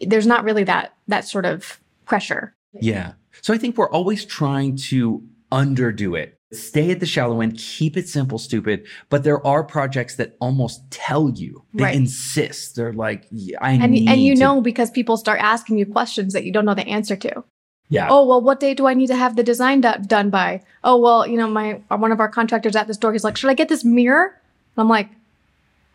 there's 0.00 0.26
not 0.26 0.44
really 0.44 0.64
that 0.64 0.94
that 1.08 1.26
sort 1.26 1.44
of 1.44 1.78
pressure. 2.06 2.54
Yeah. 2.80 3.12
So 3.42 3.52
I 3.52 3.58
think 3.58 3.76
we're 3.76 3.90
always 3.90 4.24
trying 4.24 4.76
to 4.88 5.22
underdo 5.50 6.18
it. 6.18 6.38
Stay 6.52 6.90
at 6.90 7.00
the 7.00 7.06
shallow 7.06 7.40
end, 7.40 7.56
keep 7.58 7.96
it 7.96 8.08
simple, 8.08 8.38
stupid. 8.38 8.84
But 9.08 9.24
there 9.24 9.44
are 9.46 9.64
projects 9.64 10.16
that 10.16 10.36
almost 10.40 10.82
tell 10.90 11.30
you, 11.30 11.62
they 11.74 11.84
Right. 11.84 11.94
insist. 11.96 12.76
They're 12.76 12.92
like, 12.92 13.26
I 13.60 13.72
And 13.72 13.92
need 13.92 14.08
and 14.08 14.20
you 14.22 14.34
to- 14.34 14.40
know 14.40 14.60
because 14.60 14.90
people 14.90 15.16
start 15.16 15.40
asking 15.40 15.78
you 15.78 15.86
questions 15.86 16.34
that 16.34 16.44
you 16.44 16.52
don't 16.52 16.64
know 16.66 16.74
the 16.74 16.86
answer 16.86 17.16
to. 17.16 17.44
yeah. 17.88 18.08
Oh, 18.10 18.26
well, 18.26 18.40
what 18.40 18.58
day 18.60 18.72
do 18.74 18.86
I 18.86 18.94
need 18.94 19.08
to 19.08 19.16
have 19.16 19.36
the 19.36 19.42
design 19.42 19.80
do- 19.82 19.92
done 20.06 20.30
by? 20.30 20.62
Oh, 20.84 20.96
well, 20.98 21.26
you 21.26 21.36
know, 21.36 21.48
my 21.48 21.80
one 21.88 22.12
of 22.12 22.20
our 22.20 22.28
contractors 22.28 22.74
at 22.76 22.86
the 22.86 22.94
store, 22.94 23.12
he's 23.12 23.24
like, 23.24 23.36
should 23.36 23.50
I 23.50 23.54
get 23.54 23.68
this 23.68 23.84
mirror? 23.84 24.34
And 24.76 24.82
I'm 24.82 24.88
like, 24.88 25.08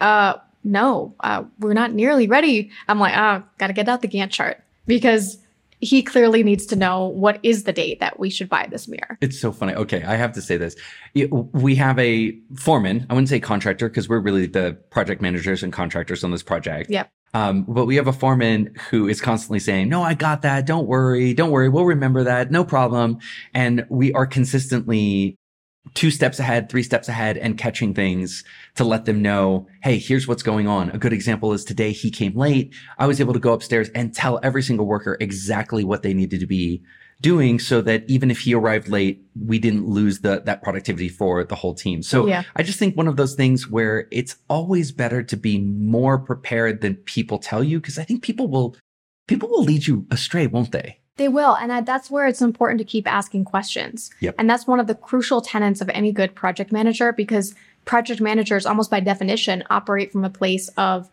uh, 0.02 0.34
no, 0.64 1.14
uh, 1.22 1.44
we're 1.60 1.74
not 1.74 1.94
nearly 1.94 2.28
ready. 2.28 2.70
I'm 2.88 3.00
like, 3.00 3.16
oh, 3.18 3.44
gotta 3.58 3.74
get 3.74 3.88
out 3.90 4.02
the 4.02 4.08
Gantt 4.08 4.30
chart 4.32 4.62
because 4.86 5.38
he 5.80 6.02
clearly 6.02 6.44
needs 6.44 6.66
to 6.68 6.76
know 6.76 7.08
what 7.08 7.40
is 7.44 7.64
the 7.64 7.74
date 7.74 8.00
that 8.00 8.20
we 8.20 8.30
should 8.30 8.50
buy 8.50 8.68
this 8.70 8.88
mirror. 8.88 9.18
It's 9.22 9.40
so 9.40 9.52
funny. 9.52 9.74
Okay, 9.74 10.04
I 10.04 10.16
have 10.16 10.34
to 10.34 10.42
say 10.42 10.58
this. 10.58 10.76
We 11.14 11.76
have 11.76 12.00
a 12.00 12.38
foreman. 12.56 13.06
I 13.10 13.14
wouldn't 13.14 13.30
say 13.30 13.40
contractor 13.40 13.90
because 13.90 14.10
we're 14.10 14.20
really 14.20 14.48
the 14.48 14.78
project 14.90 15.22
managers 15.22 15.64
and 15.64 15.72
contractors 15.72 16.24
on 16.24 16.32
this 16.32 16.44
project. 16.44 16.90
Yep. 16.90 17.12
Um, 17.34 17.66
but 17.68 17.86
we 17.86 17.96
have 17.98 18.08
a 18.08 18.14
foreman 18.14 18.74
who 18.90 19.08
is 19.08 19.22
constantly 19.22 19.60
saying, 19.60 19.90
"No, 19.90 20.02
I 20.02 20.14
got 20.14 20.42
that. 20.44 20.66
Don't 20.66 20.88
worry. 20.88 21.34
Don't 21.34 21.52
worry. 21.52 21.70
We'll 21.70 21.86
remember 21.86 22.24
that. 22.24 22.52
No 22.52 22.64
problem." 22.64 23.20
And 23.54 23.86
we 23.90 24.14
are 24.14 24.26
consistently 24.26 25.38
two 25.94 26.12
steps 26.12 26.40
ahead, 26.40 26.70
three 26.70 26.84
steps 26.84 27.08
ahead, 27.08 27.38
and 27.38 27.58
catching 27.58 27.94
things 27.94 28.44
to 28.76 28.84
let 28.84 29.06
them 29.06 29.22
know, 29.22 29.68
"Hey, 29.84 29.98
here's 29.98 30.28
what's 30.28 30.44
going 30.44 30.68
on." 30.68 30.90
A 30.92 30.98
good 30.98 31.14
example 31.14 31.54
is 31.54 31.64
today 31.64 31.92
he 31.92 32.10
came 32.10 32.36
late. 32.36 32.74
I 32.98 33.08
was 33.08 33.20
able 33.20 33.34
to 33.34 33.40
go 33.40 33.54
upstairs 33.54 33.90
and 33.90 34.14
tell 34.14 34.40
every 34.44 34.64
single 34.64 34.86
worker 34.86 35.18
exactly 35.20 35.84
what 35.84 36.04
they 36.04 36.14
needed 36.14 36.40
to 36.40 36.48
be 36.48 36.82
doing 37.22 37.60
so 37.60 37.82
that 37.82 38.04
even 38.08 38.30
if 38.30 38.40
he 38.42 38.54
arrived 38.54 38.90
late, 38.90 39.26
we 39.46 39.58
didn't 39.58 39.88
lose 39.88 40.20
the, 40.20 40.42
that 40.46 40.62
productivity 40.62 41.10
for 41.10 41.44
the 41.44 41.56
whole 41.56 41.74
team. 41.74 42.04
So 42.04 42.28
Yeah. 42.28 42.44
I 42.56 42.64
just 42.64 42.78
think 42.78 42.96
one 42.96 43.08
of 43.08 43.16
those 43.16 43.34
things 43.34 43.68
where 43.70 44.08
it's 44.12 44.36
always 44.50 44.92
better 44.92 45.24
to 45.24 45.36
be 45.36 45.58
more 45.60 46.20
prepared 46.20 46.82
than 46.82 46.96
people 46.96 47.40
tell 47.40 47.64
you. 47.64 47.82
Cause 47.82 47.98
I 47.98 48.04
think 48.04 48.22
people 48.22 48.48
will, 48.48 48.76
people 49.28 49.50
will 49.50 49.64
lead 49.64 49.88
you 49.88 50.06
astray, 50.12 50.48
won't 50.48 50.72
they? 50.72 51.00
They 51.18 51.28
will. 51.28 51.56
And 51.56 51.86
that's 51.86 52.10
where 52.10 52.28
it's 52.28 52.42
important 52.42 52.80
to 52.80 52.86
keep 52.86 53.12
asking 53.12 53.46
questions. 53.46 54.12
Yep. 54.22 54.36
And 54.38 54.50
that's 54.50 54.68
one 54.68 54.80
of 54.80 54.88
the 54.88 54.96
crucial 54.96 55.42
tenets 55.42 55.82
of 55.82 55.90
any 55.90 56.12
good 56.12 56.36
project 56.36 56.72
manager 56.72 57.12
because 57.12 57.56
project 57.86 58.22
managers, 58.22 58.66
almost 58.66 58.92
by 58.92 59.00
definition, 59.00 59.64
operate 59.70 60.12
from 60.12 60.24
a 60.24 60.30
place 60.30 60.70
of 60.78 61.10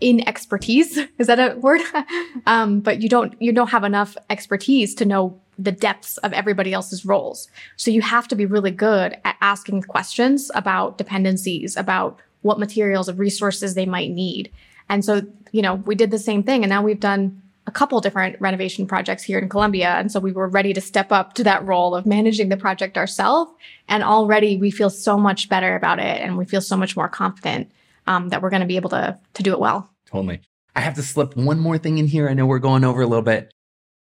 in 0.00 0.26
expertise. 0.28 0.98
Is 1.18 1.26
that 1.26 1.38
a 1.38 1.56
word? 1.58 1.80
um, 2.46 2.80
but 2.80 3.02
you 3.02 3.08
don't 3.08 3.40
you 3.40 3.52
don't 3.52 3.70
have 3.70 3.84
enough 3.84 4.16
expertise 4.30 4.94
to 4.96 5.04
know 5.04 5.38
the 5.58 5.72
depths 5.72 6.18
of 6.18 6.32
everybody 6.32 6.72
else's 6.72 7.04
roles. 7.06 7.48
So 7.76 7.90
you 7.90 8.02
have 8.02 8.28
to 8.28 8.36
be 8.36 8.46
really 8.46 8.70
good 8.70 9.16
at 9.24 9.36
asking 9.40 9.82
questions 9.82 10.50
about 10.54 10.98
dependencies, 10.98 11.76
about 11.76 12.20
what 12.42 12.58
materials 12.58 13.08
and 13.08 13.18
resources 13.18 13.74
they 13.74 13.86
might 13.86 14.10
need. 14.10 14.52
And 14.88 15.04
so, 15.04 15.22
you 15.52 15.62
know, 15.62 15.76
we 15.76 15.94
did 15.94 16.10
the 16.10 16.18
same 16.18 16.42
thing 16.42 16.62
and 16.62 16.68
now 16.68 16.82
we've 16.82 17.00
done 17.00 17.40
a 17.66 17.70
couple 17.70 18.00
different 18.00 18.40
renovation 18.40 18.86
projects 18.86 19.22
here 19.22 19.38
in 19.38 19.48
Colombia. 19.48 19.90
And 19.96 20.10
so 20.10 20.20
we 20.20 20.32
were 20.32 20.48
ready 20.48 20.72
to 20.72 20.80
step 20.80 21.10
up 21.10 21.34
to 21.34 21.44
that 21.44 21.64
role 21.66 21.94
of 21.94 22.06
managing 22.06 22.48
the 22.48 22.56
project 22.56 22.96
ourselves. 22.96 23.52
And 23.88 24.02
already 24.02 24.56
we 24.56 24.70
feel 24.70 24.90
so 24.90 25.18
much 25.18 25.48
better 25.48 25.74
about 25.74 25.98
it 25.98 26.20
and 26.20 26.38
we 26.38 26.44
feel 26.44 26.60
so 26.60 26.76
much 26.76 26.96
more 26.96 27.08
confident 27.08 27.70
um, 28.06 28.28
that 28.28 28.40
we're 28.40 28.50
going 28.50 28.60
to 28.60 28.66
be 28.66 28.76
able 28.76 28.90
to, 28.90 29.18
to 29.34 29.42
do 29.42 29.52
it 29.52 29.58
well. 29.58 29.90
Totally. 30.06 30.40
I 30.76 30.80
have 30.80 30.94
to 30.94 31.02
slip 31.02 31.36
one 31.36 31.58
more 31.58 31.78
thing 31.78 31.98
in 31.98 32.06
here. 32.06 32.28
I 32.28 32.34
know 32.34 32.46
we're 32.46 32.58
going 32.58 32.84
over 32.84 33.00
a 33.00 33.06
little 33.06 33.22
bit. 33.22 33.52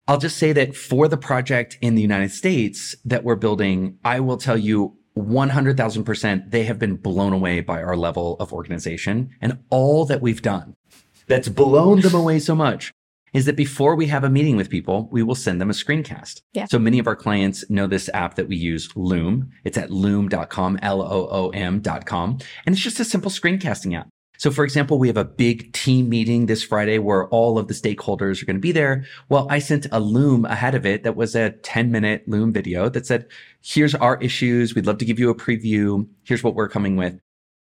I'll 0.08 0.18
just 0.18 0.38
say 0.38 0.52
that 0.54 0.76
for 0.76 1.08
the 1.08 1.18
project 1.18 1.78
in 1.80 1.96
the 1.96 2.02
United 2.02 2.32
States 2.32 2.96
that 3.06 3.24
we're 3.24 3.36
building, 3.36 4.00
I 4.04 4.20
will 4.20 4.38
tell 4.38 4.58
you 4.58 4.98
100,000%, 5.16 6.50
they 6.50 6.64
have 6.64 6.80
been 6.80 6.96
blown 6.96 7.34
away 7.34 7.62
by 7.62 7.84
our 7.84 7.96
level 7.96 8.36
of 8.40 8.52
organization 8.52 9.30
and 9.42 9.60
all 9.70 10.06
that 10.06 10.22
we've 10.22 10.42
done 10.42 10.76
that's 11.28 11.48
blown 11.48 12.02
them 12.02 12.16
away 12.16 12.40
so 12.40 12.56
much 12.56 12.92
is 13.34 13.46
that 13.46 13.56
before 13.56 13.96
we 13.96 14.08
have 14.08 14.24
a 14.24 14.30
meeting 14.30 14.56
with 14.56 14.70
people, 14.70 15.10
we 15.12 15.24
will 15.24 15.36
send 15.36 15.60
them 15.60 15.70
a 15.70 15.74
screencast. 15.74 16.42
Yeah. 16.54 16.66
So 16.66 16.80
many 16.80 17.00
of 17.00 17.08
our 17.08 17.16
clients 17.16 17.70
know 17.70 17.88
this 17.88 18.10
app 18.14 18.36
that 18.36 18.48
we 18.48 18.56
use, 18.56 18.90
Loom. 18.96 19.52
It's 19.64 19.78
at 19.78 19.92
loom.com, 19.92 20.80
L-O-O-M.com. 20.82 22.38
And 22.66 22.76
it's 22.76 22.84
just 22.84 23.00
a 23.00 23.06
simple 23.06 23.32
screencasting 23.32 23.98
app. 23.98 24.08
So 24.38 24.52
for 24.52 24.64
example, 24.64 24.98
we 24.98 25.08
have 25.08 25.18
a 25.18 25.26
big 25.26 25.74
team 25.74 26.10
meeting 26.10 26.48
this 26.48 26.64
Friday 26.64 26.98
where 26.98 27.28
all 27.28 27.58
of 27.58 27.68
the 27.68 27.74
stakeholders 27.74 28.42
are 28.42 28.46
going 28.46 28.58
to 28.58 28.62
be 28.62 28.72
there. 28.72 29.06
Well, 29.30 29.48
I 29.50 29.60
sent 29.60 29.88
a 29.92 30.00
Loom 30.00 30.46
ahead 30.46 30.76
of 30.76 30.86
it 30.86 31.04
that 31.04 31.16
was 31.16 31.36
a 31.36 31.52
10 31.52 31.92
minute 31.92 32.28
Loom 32.28 32.52
video 32.52 32.90
that 32.90 33.06
said, 33.06 33.28
here's 33.62 33.96
our 33.96 34.20
issues. 34.22 34.76
We'd 34.76 34.86
love 34.86 34.98
to 34.98 35.06
give 35.06 35.20
you 35.20 35.30
a 35.30 35.36
preview. 35.36 36.08
Here's 36.24 36.44
what 36.44 36.56
we're 36.56 36.70
coming 36.70 36.98
with. 36.98 37.20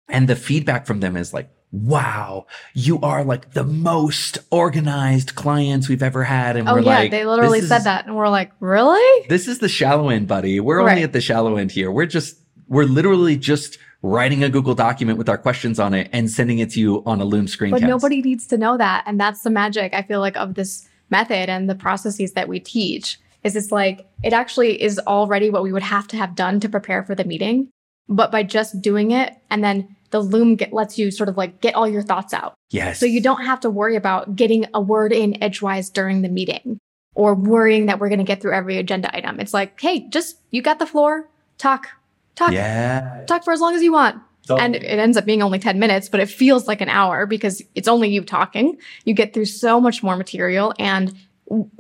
And 0.08 0.28
the 0.28 0.36
feedback 0.36 0.86
from 0.86 1.00
them 1.00 1.18
is 1.18 1.34
like, 1.34 1.50
wow, 1.74 2.46
you 2.76 3.00
are 3.02 3.24
like 3.24 3.54
the 3.54 3.64
most 3.64 4.38
organized 4.52 5.34
clients 5.34 5.90
we've 5.90 6.04
ever 6.04 6.24
had. 6.24 6.56
And 6.56 6.70
oh, 6.70 6.76
we're 6.76 6.82
yeah, 6.82 7.00
like, 7.00 7.12
they 7.12 7.26
literally 7.26 7.62
said 7.62 7.80
is- 7.80 7.84
that. 7.86 8.06
And 8.06 8.16
we're 8.16 8.30
like, 8.30 8.52
really? 8.60 9.26
This 9.28 9.48
is 9.48 9.58
the 9.58 9.68
shallow 9.68 10.10
end, 10.10 10.28
buddy. 10.28 10.60
We're 10.60 10.84
Right. 10.84 10.92
only 10.92 11.04
at 11.04 11.14
the 11.14 11.20
shallow 11.22 11.58
end 11.58 11.72
here. 11.72 11.92
We're 11.92 12.06
just, 12.06 12.38
we're 12.68 12.86
literally 12.86 13.36
just 13.38 13.80
writing 14.04 14.44
a 14.44 14.50
Google 14.50 14.76
document 14.76 15.18
with 15.18 15.28
our 15.28 15.38
questions 15.38 15.80
on 15.80 15.96
it 15.96 16.10
and 16.14 16.30
sending 16.30 16.60
it 16.60 16.70
to 16.72 16.80
you 16.80 17.02
on 17.08 17.20
a 17.20 17.26
Loom 17.26 17.48
screen. 17.48 17.72
But 17.72 17.82
nobody 17.82 18.22
needs 18.22 18.46
to 18.48 18.58
know 18.58 18.78
that. 18.78 19.04
And 19.08 19.20
that's 19.20 19.42
the 19.42 19.50
magic, 19.50 19.96
I 19.96 20.04
feel 20.04 20.20
like, 20.20 20.38
of 20.38 20.54
this 20.54 20.88
method 21.10 21.50
and 21.50 21.68
the 21.68 21.76
processes 21.76 22.34
that 22.34 22.48
we 22.48 22.60
teach. 22.60 23.20
Is 23.44 23.58
it's 23.58 23.74
like 23.74 24.08
it 24.24 24.32
actually 24.32 24.82
is 24.82 25.00
already 25.00 25.50
what 25.50 25.64
we 25.64 25.74
would 25.74 25.84
have 25.84 26.08
to 26.10 26.18
have 26.18 26.34
done 26.36 26.62
to 26.62 26.70
prepare 26.70 27.04
for 27.04 27.14
the 27.14 27.26
meeting. 27.26 27.70
But 28.08 28.32
by 28.32 28.44
just 28.44 28.82
doing 28.82 29.12
it 29.12 29.34
and 29.50 29.62
then 29.64 29.96
the 30.14 30.22
Loom 30.22 30.56
get, 30.56 30.72
lets 30.72 30.98
you 30.98 31.12
sort 31.12 31.28
of 31.28 31.36
like 31.36 31.60
get 31.60 31.76
all 31.76 31.88
your 31.88 32.02
thoughts 32.04 32.34
out. 32.34 32.54
Yes. 32.70 33.00
So 33.00 33.06
you 33.06 33.20
don't 33.20 33.44
have 33.44 33.60
to 33.62 33.70
worry 33.70 33.98
about 33.98 34.38
getting 34.38 34.66
a 34.74 34.80
word 34.80 35.12
in 35.12 35.44
edgewise 35.44 35.90
during 35.90 36.22
the 36.22 36.30
meeting 36.30 36.80
or 37.16 37.36
worrying 37.36 37.88
that 37.88 38.00
we're 38.00 38.10
going 38.10 38.20
to 38.20 38.26
get 38.26 38.40
through 38.42 38.54
every 38.54 38.78
agenda 38.78 39.14
item. 39.16 39.40
It's 39.40 39.54
like, 39.54 39.80
hey, 39.82 40.08
just 40.10 40.38
you 40.52 40.62
got 40.62 40.80
the 40.80 40.86
floor, 40.86 41.30
talk, 41.58 41.90
talk, 42.36 42.54
Yeah. 42.54 43.24
talk 43.28 43.44
for 43.44 43.52
as 43.52 43.60
long 43.60 43.76
as 43.76 43.84
you 43.84 43.92
want. 43.92 44.22
And 44.50 44.76
it 44.76 44.84
ends 44.84 45.18
up 45.18 45.26
being 45.26 45.42
only 45.42 45.58
10 45.60 45.80
minutes, 45.80 46.10
but 46.10 46.20
it 46.20 46.30
feels 46.30 46.68
like 46.68 46.82
an 46.82 46.90
hour 46.90 47.26
because 47.26 47.62
it's 47.76 47.88
only 47.88 48.10
you 48.10 48.24
talking. 48.24 48.78
You 49.06 49.14
get 49.14 49.34
through 49.34 49.46
so 49.46 49.80
much 49.82 50.04
more 50.04 50.16
material 50.18 50.74
and 50.78 51.14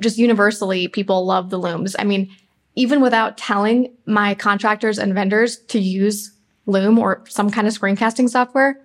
just 0.01 0.17
universally 0.17 0.87
people 0.87 1.25
love 1.25 1.49
the 1.49 1.57
looms. 1.57 1.95
I 1.99 2.03
mean, 2.03 2.29
even 2.75 3.01
without 3.01 3.37
telling 3.37 3.93
my 4.05 4.33
contractors 4.33 4.97
and 4.97 5.13
vendors 5.13 5.57
to 5.67 5.79
use 5.79 6.32
Loom 6.65 6.97
or 6.99 7.23
some 7.27 7.49
kind 7.49 7.67
of 7.67 7.73
screencasting 7.73 8.29
software, 8.29 8.79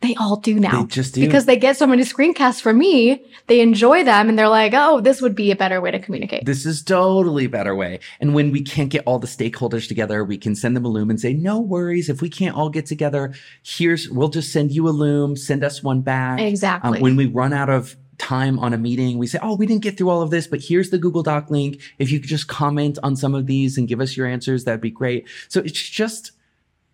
they 0.00 0.14
all 0.16 0.36
do 0.36 0.60
now. 0.60 0.82
They 0.82 0.88
just 0.88 1.14
do. 1.14 1.22
Because 1.22 1.46
they 1.46 1.56
get 1.56 1.78
so 1.78 1.86
many 1.86 2.02
screencasts 2.02 2.60
from 2.60 2.76
me, 2.76 3.24
they 3.46 3.60
enjoy 3.60 4.04
them 4.04 4.28
and 4.28 4.38
they're 4.38 4.50
like, 4.50 4.72
oh, 4.74 5.00
this 5.00 5.22
would 5.22 5.34
be 5.34 5.50
a 5.50 5.56
better 5.56 5.80
way 5.80 5.90
to 5.90 5.98
communicate. 5.98 6.44
This 6.44 6.66
is 6.66 6.82
totally 6.82 7.46
a 7.46 7.48
better 7.48 7.74
way. 7.74 8.00
And 8.20 8.34
when 8.34 8.52
we 8.52 8.60
can't 8.60 8.90
get 8.90 9.02
all 9.06 9.18
the 9.18 9.26
stakeholders 9.26 9.88
together, 9.88 10.22
we 10.22 10.36
can 10.36 10.54
send 10.54 10.76
them 10.76 10.84
a 10.84 10.88
Loom 10.88 11.08
and 11.08 11.18
say, 11.18 11.32
no 11.32 11.58
worries. 11.58 12.10
If 12.10 12.20
we 12.20 12.28
can't 12.28 12.54
all 12.54 12.68
get 12.68 12.84
together, 12.84 13.32
here's, 13.62 14.10
we'll 14.10 14.28
just 14.28 14.52
send 14.52 14.72
you 14.72 14.88
a 14.88 14.90
Loom, 14.90 15.36
send 15.36 15.64
us 15.64 15.82
one 15.82 16.02
back. 16.02 16.38
Exactly. 16.38 16.98
Um, 16.98 17.02
when 17.02 17.16
we 17.16 17.26
run 17.26 17.54
out 17.54 17.70
of 17.70 17.96
time 18.18 18.58
on 18.58 18.74
a 18.74 18.78
meeting, 18.78 19.16
we 19.16 19.26
say, 19.26 19.38
oh, 19.42 19.56
we 19.56 19.64
didn't 19.64 19.82
get 19.82 19.96
through 19.96 20.10
all 20.10 20.20
of 20.20 20.30
this, 20.30 20.46
but 20.46 20.60
here's 20.60 20.90
the 20.90 20.98
Google 20.98 21.22
Doc 21.22 21.50
link. 21.50 21.80
If 21.98 22.12
you 22.12 22.20
could 22.20 22.28
just 22.28 22.46
comment 22.46 22.98
on 23.02 23.16
some 23.16 23.34
of 23.34 23.46
these 23.46 23.78
and 23.78 23.88
give 23.88 24.00
us 24.00 24.18
your 24.18 24.26
answers, 24.26 24.64
that'd 24.64 24.82
be 24.82 24.90
great. 24.90 25.26
So 25.48 25.60
it's 25.60 25.80
just, 25.80 26.32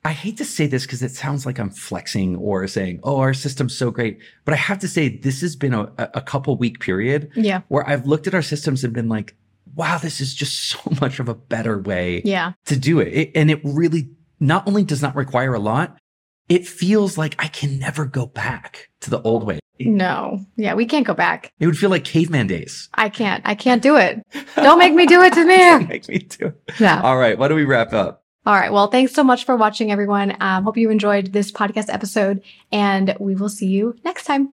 I 0.04 0.12
hate 0.12 0.38
to 0.38 0.44
say 0.46 0.66
this 0.66 0.86
because 0.86 1.02
it 1.02 1.10
sounds 1.10 1.44
like 1.44 1.58
I'm 1.58 1.68
flexing 1.70 2.36
or 2.36 2.66
saying, 2.66 3.00
oh, 3.02 3.18
our 3.18 3.34
system's 3.34 3.76
so 3.76 3.90
great. 3.90 4.18
But 4.46 4.54
I 4.54 4.56
have 4.56 4.78
to 4.78 4.88
say, 4.88 5.08
this 5.18 5.42
has 5.42 5.56
been 5.56 5.74
a, 5.74 5.92
a 5.98 6.22
couple 6.22 6.56
week 6.56 6.80
period 6.80 7.30
yeah. 7.36 7.60
where 7.68 7.86
I've 7.88 8.06
looked 8.06 8.26
at 8.26 8.34
our 8.34 8.40
systems 8.42 8.82
and 8.82 8.94
been 8.94 9.10
like, 9.10 9.36
wow, 9.74 9.98
this 9.98 10.20
is 10.20 10.34
just 10.34 10.58
so 10.70 10.78
much 11.00 11.20
of 11.20 11.28
a 11.28 11.34
better 11.34 11.78
way 11.78 12.22
Yeah. 12.24 12.52
to 12.66 12.76
do 12.76 12.98
it. 13.00 13.08
it. 13.08 13.30
And 13.34 13.50
it 13.50 13.60
really 13.62 14.08
not 14.40 14.66
only 14.66 14.84
does 14.84 15.02
not 15.02 15.14
require 15.14 15.52
a 15.52 15.58
lot, 15.60 15.98
it 16.48 16.66
feels 16.66 17.18
like 17.18 17.36
I 17.38 17.48
can 17.48 17.78
never 17.78 18.06
go 18.06 18.24
back 18.26 18.88
to 19.00 19.10
the 19.10 19.20
old 19.22 19.44
way. 19.44 19.60
No. 19.78 20.44
Yeah. 20.56 20.74
We 20.74 20.84
can't 20.86 21.06
go 21.06 21.14
back. 21.14 21.52
it 21.60 21.66
would 21.66 21.78
feel 21.78 21.90
like 21.90 22.04
caveman 22.04 22.46
days. 22.46 22.88
I 22.94 23.08
can't. 23.10 23.42
I 23.46 23.54
can't 23.54 23.82
do 23.82 23.96
it. 23.96 24.20
Don't 24.56 24.78
make 24.78 24.92
me 24.94 25.06
do 25.06 25.22
it 25.22 25.32
to 25.34 25.44
me. 25.80 25.86
Make 25.86 26.08
me 26.08 26.18
do 26.18 26.46
it. 26.46 26.60
Yeah. 26.80 27.00
All 27.02 27.16
right. 27.18 27.38
Why 27.38 27.48
don't 27.48 27.56
we 27.56 27.64
wrap 27.64 27.92
up? 27.92 28.19
All 28.46 28.54
right. 28.54 28.72
Well, 28.72 28.86
thanks 28.86 29.12
so 29.12 29.22
much 29.22 29.44
for 29.44 29.56
watching, 29.56 29.92
everyone. 29.92 30.34
Um, 30.40 30.64
hope 30.64 30.78
you 30.78 30.90
enjoyed 30.90 31.32
this 31.32 31.52
podcast 31.52 31.92
episode, 31.92 32.42
and 32.72 33.14
we 33.20 33.34
will 33.34 33.50
see 33.50 33.66
you 33.66 33.94
next 34.02 34.24
time. 34.24 34.52